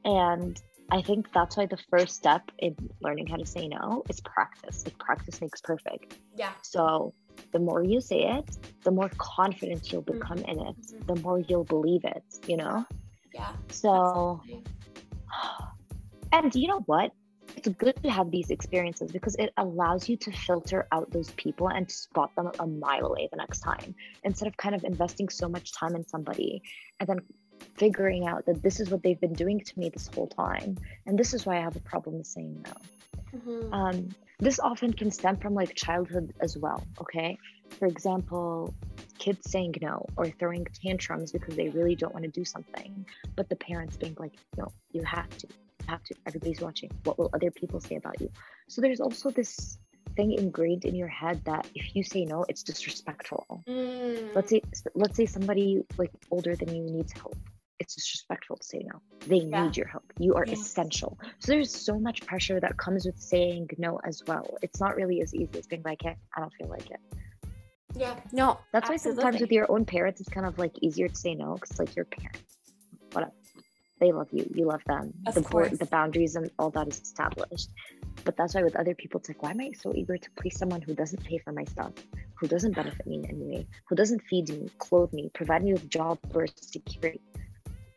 [0.04, 4.20] And I think that's why the first step in learning how to say no is
[4.20, 4.84] practice.
[4.84, 6.18] Like practice makes perfect.
[6.36, 6.52] Yeah.
[6.62, 7.14] So
[7.52, 10.76] the more you say it, the more confident you'll become in it.
[10.76, 11.06] Mhm.
[11.06, 12.24] The more you'll believe it.
[12.46, 12.84] You know.
[13.32, 13.52] Yeah.
[13.70, 14.40] So.
[16.32, 17.12] And you know what?
[17.56, 21.68] It's good to have these experiences because it allows you to filter out those people
[21.68, 23.94] and spot them a mile away the next time
[24.24, 26.62] instead of kind of investing so much time in somebody
[26.98, 27.20] and then
[27.76, 31.18] figuring out that this is what they've been doing to me this whole time and
[31.18, 33.38] this is why I have a problem with saying no.
[33.38, 33.72] Mhm.
[33.72, 34.08] Um,
[34.38, 36.84] this often can stem from like childhood as well.
[37.00, 37.38] Okay.
[37.78, 38.74] For example,
[39.18, 43.06] kids saying no or throwing tantrums because they really don't want to do something,
[43.36, 46.14] but the parents being like, no, you have to, you have to.
[46.26, 46.90] Everybody's watching.
[47.04, 48.30] What will other people say about you?
[48.68, 49.78] So there's also this
[50.16, 53.62] thing ingrained in your head that if you say no, it's disrespectful.
[53.68, 54.34] Mm.
[54.34, 54.62] Let's say
[54.94, 57.36] let's say somebody like older than you needs help.
[57.80, 59.00] It's disrespectful to say no.
[59.26, 59.64] They Yeah.
[59.64, 60.04] need your help.
[60.18, 60.52] You are Yeah.
[60.52, 61.18] essential.
[61.40, 64.56] So there's so much pressure that comes with saying no as well.
[64.62, 67.00] It's not really as easy as being like, hey, I don't feel like it.
[67.96, 68.18] Yeah.
[68.32, 68.58] No.
[68.72, 71.54] That's why sometimes with your own parents, it's kind of like easier to say no
[71.54, 72.40] because like your parents,
[73.12, 73.32] whatever,
[74.00, 75.12] they love you, you love them.
[75.26, 75.78] Of the board, course.
[75.78, 77.70] the boundaries and all that is established.
[78.24, 80.56] But that's why with other people, it's like, why am I so eager to please
[80.58, 81.92] someone who doesn't pay for my stuff,
[82.34, 85.72] who doesn't benefit me in any way, who doesn't feed me, clothe me, provide me
[85.72, 87.20] with job or security?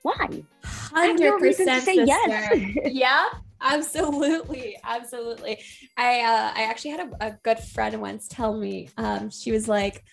[0.03, 0.43] Why?
[0.63, 2.75] Hundred no reason to percent say yes.
[2.85, 3.25] yeah,
[3.61, 5.59] absolutely, absolutely.
[5.97, 8.89] I uh, I actually had a, a good friend once tell me.
[8.97, 10.03] Um, she was like,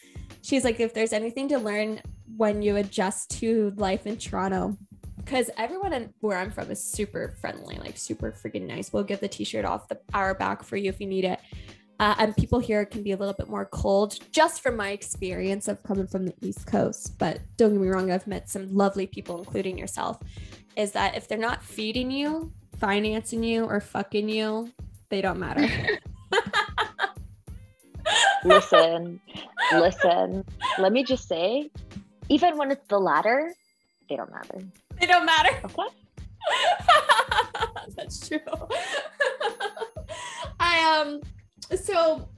[0.43, 2.01] she's like, if there's anything to learn
[2.37, 4.77] when you adjust to life in Toronto,
[5.17, 8.93] because everyone in, where I'm from is super friendly, like super freaking nice.
[8.93, 11.41] We'll give the t-shirt off the our back for you if you need it.
[12.05, 15.69] Uh, and people here can be a little bit more cold, just from my experience
[15.69, 17.17] of coming from the East Coast.
[17.17, 20.19] But don't get me wrong, I've met some lovely people, including yourself.
[20.77, 24.71] Is that if they're not feeding you, financing you, or fucking you,
[25.09, 25.65] they don't matter.
[28.45, 29.19] listen,
[29.73, 30.45] listen.
[30.79, 31.71] Let me just say,
[32.29, 33.51] even when it's the latter,
[34.11, 34.61] they don't matter.
[35.01, 35.57] they don't matter.
[35.65, 35.89] Okay.
[37.97, 38.41] That's true.
[40.61, 41.23] I um
[41.77, 42.29] so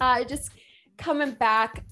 [0.00, 0.50] uh just
[0.96, 1.84] coming back,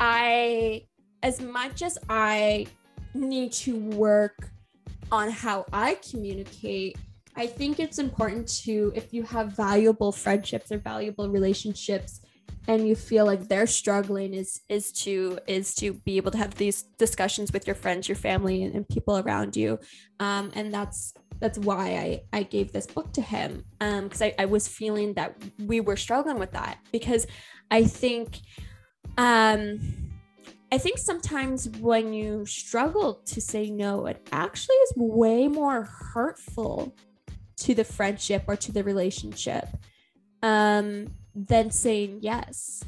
[0.00, 0.86] I
[1.22, 2.66] as much as I
[3.14, 4.50] need to work
[5.10, 6.98] on how I communicate,
[7.36, 12.20] I think it's important to if you have valuable friendships or valuable relationships
[12.68, 16.54] and you feel like they're struggling is is to is to be able to have
[16.56, 19.78] these discussions with your friends your family and, and people around you.
[20.18, 24.46] Um, and that's that's why I, I gave this book to him because I, I
[24.46, 27.26] was feeling that we were struggling with that because
[27.70, 28.40] I think
[29.18, 29.78] um,
[30.72, 36.94] I think sometimes when you struggle to say no, it actually is way more hurtful
[37.58, 39.68] to the friendship or to the relationship
[40.42, 42.82] um, than saying yes.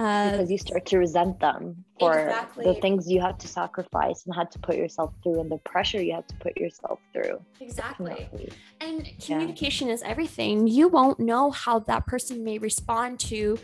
[0.00, 4.34] Uh, because you start to resent them for the things you had to sacrifice and
[4.34, 7.38] had to put yourself through and the pressure you had to put yourself through.
[7.60, 8.14] exactly.
[8.14, 8.52] Definitely.
[8.80, 10.66] And communication is everything.
[10.66, 13.58] You won't know how that person may respond to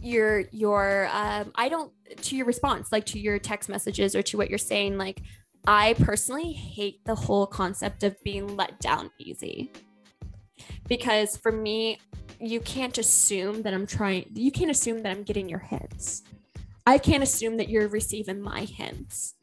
[0.00, 4.36] your your um I don't to your response, like to your text messages or to
[4.36, 4.98] what you're saying.
[4.98, 5.22] Like
[5.64, 9.70] I personally hate the whole concept of being let down easy.
[10.88, 12.00] Because for me,
[12.42, 16.22] you can't assume that I'm trying you can't assume that I'm getting your hints.
[16.86, 19.34] I can't assume that you're receiving my hints.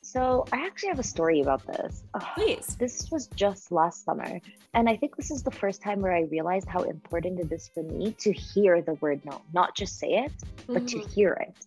[0.00, 2.02] So I actually have a story about this.
[2.34, 2.76] Please.
[2.78, 4.40] this was just last summer.
[4.72, 7.68] And I think this is the first time where I realized how important it is
[7.68, 10.32] for me to hear the word no, not just say it,
[10.66, 11.12] but to Mhm.
[11.12, 11.66] hear it.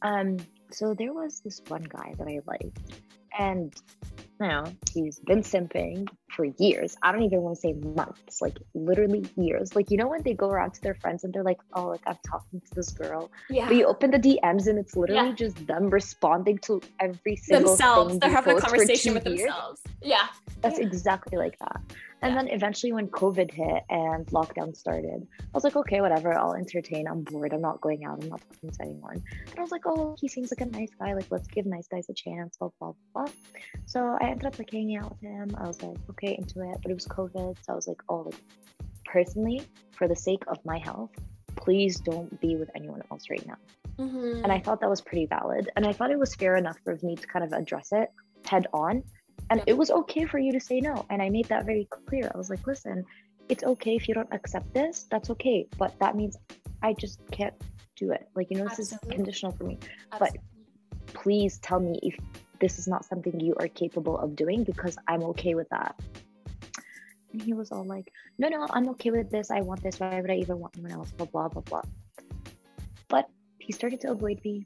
[0.00, 0.38] Um,
[0.70, 2.78] so there was this one guy that I liked,
[3.38, 3.74] and
[4.40, 6.96] know, he's been simping for years.
[7.02, 9.74] I don't even want to say months, like literally years.
[9.76, 12.00] Like, you know, when they go around to their friends and they're like, oh, like
[12.06, 13.30] I'm talking to this girl.
[13.48, 13.66] Yeah.
[13.68, 15.34] But you open the DMs and it's literally Yeah.
[15.34, 18.10] just them responding to every single themselves.
[18.10, 19.40] thing They're having a conversation with years.
[19.40, 19.82] themselves.
[20.02, 20.26] Yeah.
[20.60, 20.86] That's Yeah.
[20.86, 21.80] exactly like that.
[22.24, 22.42] And Yeah.
[22.42, 27.06] then eventually, when COVID hit and lockdown started, I was like, okay, whatever, I'll entertain.
[27.06, 27.52] I'm bored.
[27.52, 28.22] I'm not going out.
[28.22, 29.22] I'm not talking to anyone.
[29.50, 31.12] And I was like, oh, he seems like a nice guy.
[31.12, 33.26] Like, let's give nice guys a chance, blah, blah, blah.
[33.84, 35.54] So I ended up like hanging out with him.
[35.58, 36.78] I was like, okay, into it.
[36.82, 37.56] But it was COVID.
[37.62, 38.40] So I was like, oh, like,
[39.04, 39.60] personally,
[39.92, 41.10] for the sake of my health,
[41.56, 43.56] please don't be with anyone else right now.
[43.98, 44.44] Mm-hmm.
[44.44, 45.68] And I thought that was pretty valid.
[45.76, 48.10] And I thought it was fair enough for me to kind of address it
[48.46, 49.02] head on.
[49.50, 51.06] And it was okay for you to say no.
[51.10, 52.30] And I made that very clear.
[52.34, 53.04] I was like, listen,
[53.48, 55.06] it's okay if you don't accept this.
[55.10, 55.66] That's okay.
[55.78, 56.36] But that means
[56.82, 57.54] I just can't
[57.96, 58.28] do it.
[58.34, 59.08] Like, you know, this Absolutely.
[59.08, 59.78] is conditional for me.
[60.12, 60.40] Absolutely.
[61.12, 62.16] Please tell me if
[62.60, 66.00] this is not something you are capable of doing because I'm okay with that.
[67.32, 69.50] And he was all like, no, no, I'm okay with this.
[69.50, 70.00] I want this.
[70.00, 71.10] Why would I even want anyone else?
[71.12, 71.82] Blah, blah, blah, blah.
[73.08, 73.28] But
[73.58, 74.64] he started to avoid me,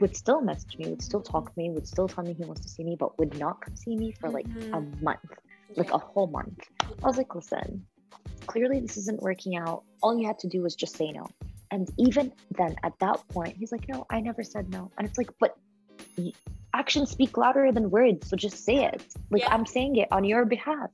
[0.00, 2.62] would still message me, would still talk to me, would still tell me he wants
[2.62, 5.02] to see me, but would not come see me for like a Mhm.
[5.02, 5.20] month,
[5.76, 6.60] like a whole month.
[7.02, 7.86] I was like, listen,
[8.46, 9.84] clearly this isn't working out.
[10.02, 11.26] All you had to do was just say no.
[11.70, 14.90] And even then, at that point, he's like, no, I never said no.
[14.98, 15.56] And it's like, but
[16.74, 18.28] actions speak louder than words.
[18.28, 19.02] So just say it.
[19.30, 19.54] Like, Yeah.
[19.54, 20.90] I'm saying it on your behalf.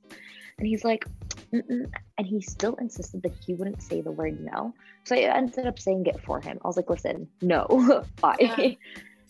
[0.59, 1.05] And he's like.
[1.53, 4.75] And he still insisted that he wouldn't say the word no.
[5.05, 6.59] So I ended up saying it for him.
[6.65, 8.37] I was like, listen, no, bye.
[8.41, 8.71] Yeah.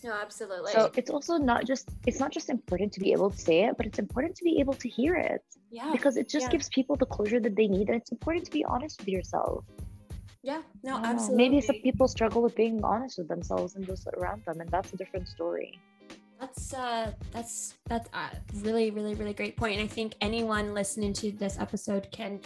[0.03, 0.71] No, absolutely.
[0.71, 3.75] So it's also not just it's not just important to be able to say it,
[3.75, 5.43] but it's important to be able to hear it.
[5.71, 5.91] Yeah.
[5.91, 6.51] Because it just yeah.
[6.51, 9.65] gives people the closure that they need and it's important to be honest with yourself.
[10.41, 11.09] Yeah, no, don't know.
[11.09, 11.49] absolutely.
[11.49, 14.93] Maybe some people struggle with being honest with themselves and those around them, and that's
[14.93, 15.77] a different story.
[16.39, 21.11] That's uh that's that's a really really really great point and I think anyone listening
[21.13, 22.39] to this episode can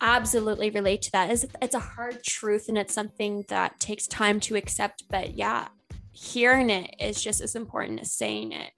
[0.00, 1.30] absolutely relate to that.
[1.30, 5.68] It's, it's a hard truth and it's something that takes time to accept but yeah,
[6.12, 8.72] hearing it is just as important as saying it.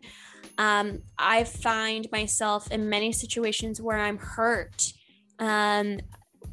[0.59, 4.93] Um, I find myself in many situations where I'm hurt
[5.39, 6.01] um,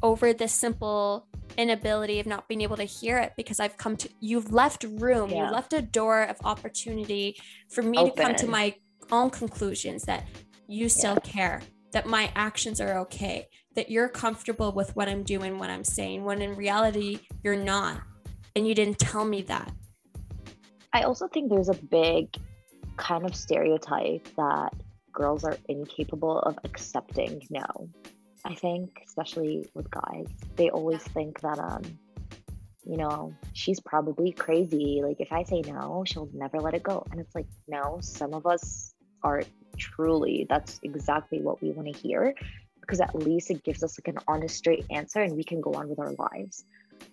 [0.02, 1.25] over this simple
[1.56, 5.30] inability of not being able to hear it because I've come to you've left room,
[5.30, 5.44] Yeah.
[5.44, 7.36] you've left a door of opportunity
[7.70, 8.74] for me to come to my
[9.10, 10.26] own conclusions that
[10.68, 15.58] you still care, that my actions are okay, that you're comfortable with what I'm doing,
[15.58, 18.00] what I'm saying, when in reality you're not.
[18.54, 19.70] And you didn't tell me that.
[20.92, 22.34] I also think there's a big
[22.96, 24.72] kind of stereotype that
[25.12, 27.90] girls are incapable of accepting no.
[28.46, 31.82] I think, especially with guys, they always think that, um,
[32.84, 35.00] you know, she's probably crazy.
[35.02, 37.04] Like, if I say no, she'll never let it go.
[37.10, 38.94] And it's like, no, some of us
[39.24, 39.42] are
[39.76, 42.34] truly, that's exactly what we want to hear
[42.80, 45.72] because at least it gives us like an honest, straight answer and we can go
[45.72, 46.64] on with our lives.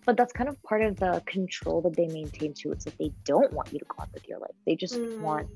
[0.06, 2.72] But that's kind of part of the control that they maintain too.
[2.72, 4.56] It's like they don't want you to go on with your life.
[4.68, 5.50] They just want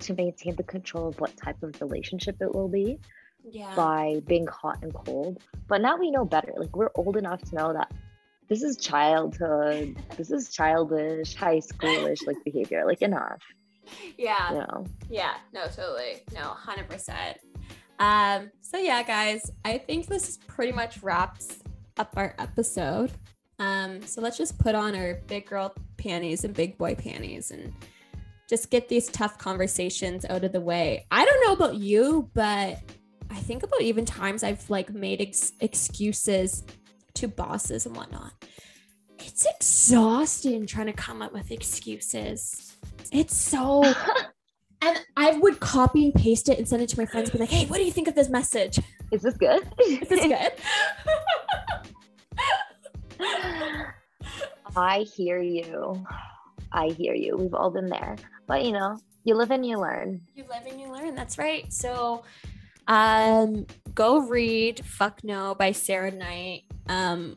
[0.00, 2.98] to maintain the control of what type of relationship it will be
[3.50, 3.74] yeah.
[3.74, 5.42] by being hot and cold.
[5.68, 6.52] But now we know better.
[6.56, 7.92] Like we're old enough to know that
[8.48, 9.96] this is childhood.
[10.16, 12.84] this is childish, high schoolish like behavior.
[12.86, 13.40] Like enough.
[14.18, 14.52] yeah.
[14.52, 14.86] You know.
[15.08, 16.22] Yeah, no, totally.
[16.34, 17.36] No, 100%.
[17.98, 21.58] Um, so yeah, guys, I think this pretty much wraps
[21.96, 23.12] up our episode.
[23.58, 27.72] Um, so let's just put on our big girl panties and big boy panties and
[28.48, 31.06] just get these tough conversations out of the way.
[31.10, 32.80] I don't know about you, but
[33.34, 36.62] I think about even times I've like made ex- excuses
[37.14, 38.32] to bosses and whatnot.
[39.18, 42.76] It's exhausting trying to come up with excuses.
[43.12, 43.82] It's so
[44.82, 47.48] and I would copy and paste it and send it to my friends, be like,
[47.50, 48.78] hey, what do you think of this message?
[49.10, 49.62] Is this good?
[49.80, 50.52] Is this good?
[54.76, 56.06] I hear you.
[56.70, 57.36] I hear you.
[57.36, 58.16] We've all been there.
[58.46, 60.20] But you know, you live and you learn.
[60.34, 61.14] you live and you learn.
[61.16, 61.72] That's right.
[61.72, 62.22] So
[62.86, 66.62] um go read Fuck No by Sarah Knight.
[66.88, 67.36] Um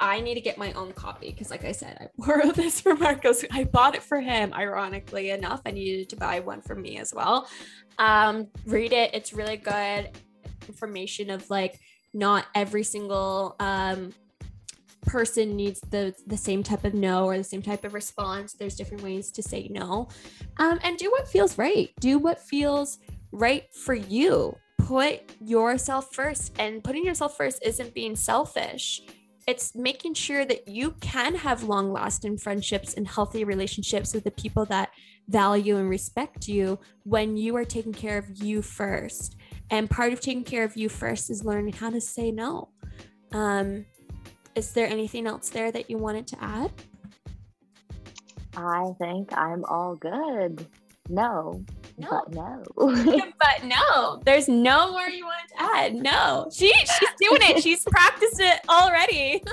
[0.00, 3.00] I need to get my own copy because like I said, I borrowed this from
[3.00, 3.44] Marcos.
[3.50, 5.60] I bought it for him, ironically enough.
[5.66, 7.48] I needed to buy one for me as well.
[7.98, 10.10] Um, read it, it's really good
[10.68, 11.80] information of like
[12.14, 14.12] not every single um
[15.02, 18.76] person needs the the same type of no or the same type of response there's
[18.76, 20.06] different ways to say no
[20.58, 22.98] um, and do what feels right do what feels
[23.32, 23.64] right?
[23.74, 29.02] For you put yourself first and putting yourself first isn't being selfish.
[29.46, 34.30] It's making sure that you can have long lasting friendships and healthy relationships with the
[34.30, 34.90] people that
[35.28, 39.36] value and respect you when you are taking care of you first.
[39.70, 42.70] And part of taking care of you first is learning how to say no.
[43.32, 43.84] Um,
[44.54, 46.72] is there anything else there that you wanted to add?
[48.56, 50.66] I think I'm all good.
[51.08, 51.64] No.
[51.98, 52.08] No.
[52.10, 52.62] But no.
[52.76, 55.94] but no, there's no more you wanted to add.
[55.94, 57.62] No, she she's doing it.
[57.62, 59.42] She's practiced it already.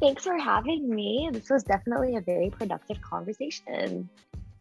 [0.00, 1.28] Thanks for having me.
[1.32, 4.08] This was definitely a very productive conversation.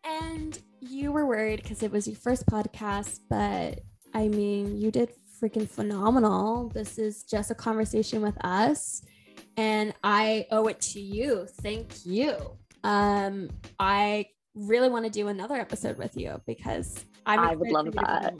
[0.04, 3.82] And you were worried because it was your first podcast, but
[4.14, 6.70] I mean, you did freaking phenomenal.
[6.70, 9.02] This is just a conversation with us,
[9.58, 11.48] and I owe it to you.
[11.62, 12.36] Thank you.
[12.84, 14.28] Um, I
[14.68, 18.00] really want to do another episode with you because I'm I would love for you
[18.00, 18.34] to that.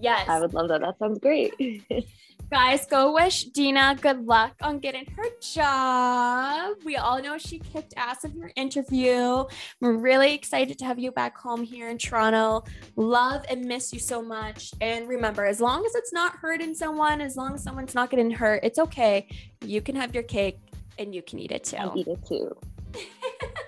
[0.00, 0.28] Yes.
[0.28, 0.80] I would love that.
[0.80, 1.54] That sounds great.
[2.50, 6.76] Guys, go wish Dina good luck on getting her job.
[6.82, 9.44] We all know she kicked ass in her interview.
[9.82, 12.64] We're really excited to have you back home here in Toronto.
[12.96, 14.72] Love and miss you so much.
[14.80, 18.30] And remember, as long as it's not hurting someone, as long as someone's not getting
[18.30, 19.28] hurt, it's okay.
[19.62, 20.58] You can have your cake
[20.98, 21.76] and you can eat it too.
[21.76, 22.56] I eat it too.